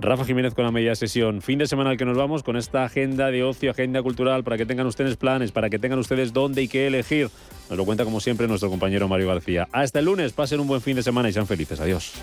[0.00, 1.42] Rafa Jiménez con la media sesión.
[1.42, 4.56] Fin de semana al que nos vamos con esta agenda de ocio, agenda cultural, para
[4.56, 7.28] que tengan ustedes planes, para que tengan ustedes dónde y qué elegir.
[7.68, 9.68] Nos lo cuenta como siempre nuestro compañero Mario García.
[9.72, 11.80] Hasta el lunes, pasen un buen fin de semana y sean felices.
[11.80, 12.14] Adiós.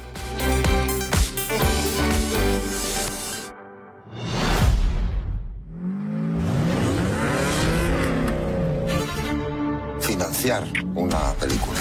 [10.02, 10.64] Financiar
[10.96, 11.80] una película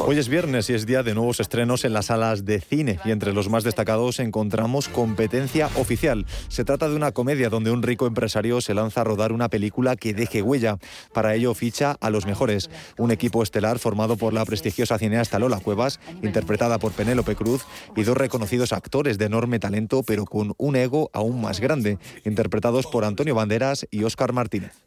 [0.00, 3.12] Hoy es viernes y es día de nuevos estrenos en las salas de cine y
[3.12, 6.26] entre los más destacados encontramos Competencia Oficial.
[6.48, 9.94] Se trata de una comedia donde un rico empresario se lanza a rodar una película
[9.94, 10.78] que deje huella.
[11.12, 15.60] Para ello ficha a los mejores, un equipo estelar formado por la prestigiosa cineasta Lola
[15.60, 20.74] Cuevas, interpretada por Penélope Cruz, y dos reconocidos actores de enorme talento pero con un
[20.74, 24.84] ego aún más grande, interpretados por Antonio Banderas y Óscar Martínez.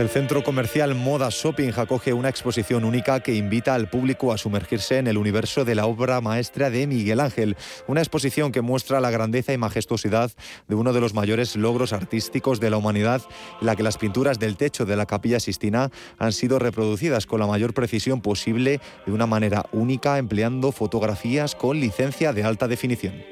[0.00, 4.96] El centro comercial Moda Shopping acoge una exposición única que invita al público a sumergirse
[4.96, 7.54] en el universo de la obra maestra de Miguel Ángel.
[7.86, 10.32] Una exposición que muestra la grandeza y majestuosidad
[10.68, 13.20] de uno de los mayores logros artísticos de la humanidad,
[13.60, 17.38] en la que las pinturas del techo de la capilla Sistina han sido reproducidas con
[17.38, 23.22] la mayor precisión posible de una manera única, empleando fotografías con licencia de alta definición.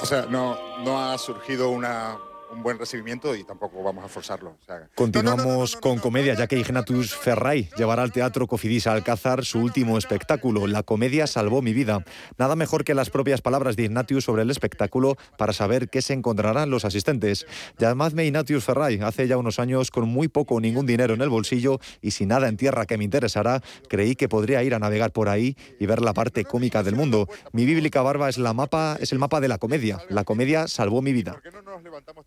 [0.00, 2.18] O sea, no, no ha surgido una
[2.50, 4.56] un buen recibimiento y tampoco vamos a forzarlo.
[4.94, 10.66] Continuamos con comedia, ya que Ignatius Ferray llevará al Teatro Cofidis Alcázar su último espectáculo,
[10.66, 12.04] La comedia salvó mi vida.
[12.38, 16.12] Nada mejor que las propias palabras de Ignatius sobre el espectáculo para saber qué se
[16.12, 17.46] encontrarán los asistentes.
[17.78, 21.28] Llamadme Ignatius Ferray, hace ya unos años con muy poco o ningún dinero en el
[21.28, 25.12] bolsillo y sin nada en tierra que me interesara, creí que podría ir a navegar
[25.12, 27.28] por ahí y ver la parte cómica del mundo.
[27.52, 29.98] Mi bíblica barba es, la mapa, es el mapa de la comedia.
[30.08, 31.40] La comedia salvó mi vida.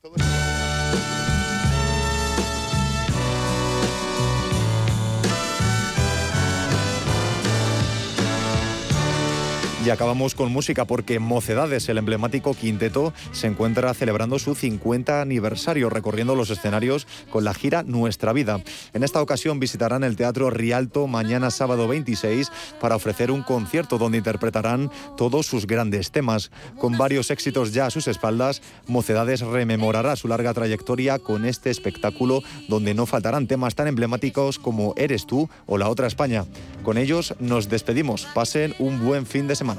[0.10, 1.49] colorido.
[9.90, 15.90] Y acabamos con música porque Mocedades, el emblemático quinteto, se encuentra celebrando su 50 aniversario
[15.90, 18.62] recorriendo los escenarios con la gira Nuestra Vida.
[18.94, 24.20] En esta ocasión visitarán el Teatro Rialto mañana sábado 26 para ofrecer un concierto donde
[24.20, 26.52] interpretarán todos sus grandes temas.
[26.78, 32.44] Con varios éxitos ya a sus espaldas, Mocedades rememorará su larga trayectoria con este espectáculo
[32.68, 36.46] donde no faltarán temas tan emblemáticos como Eres tú o La Otra España.
[36.84, 38.28] Con ellos nos despedimos.
[38.36, 39.79] Pasen un buen fin de semana.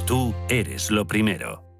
[0.00, 1.73] tú eres lo primero.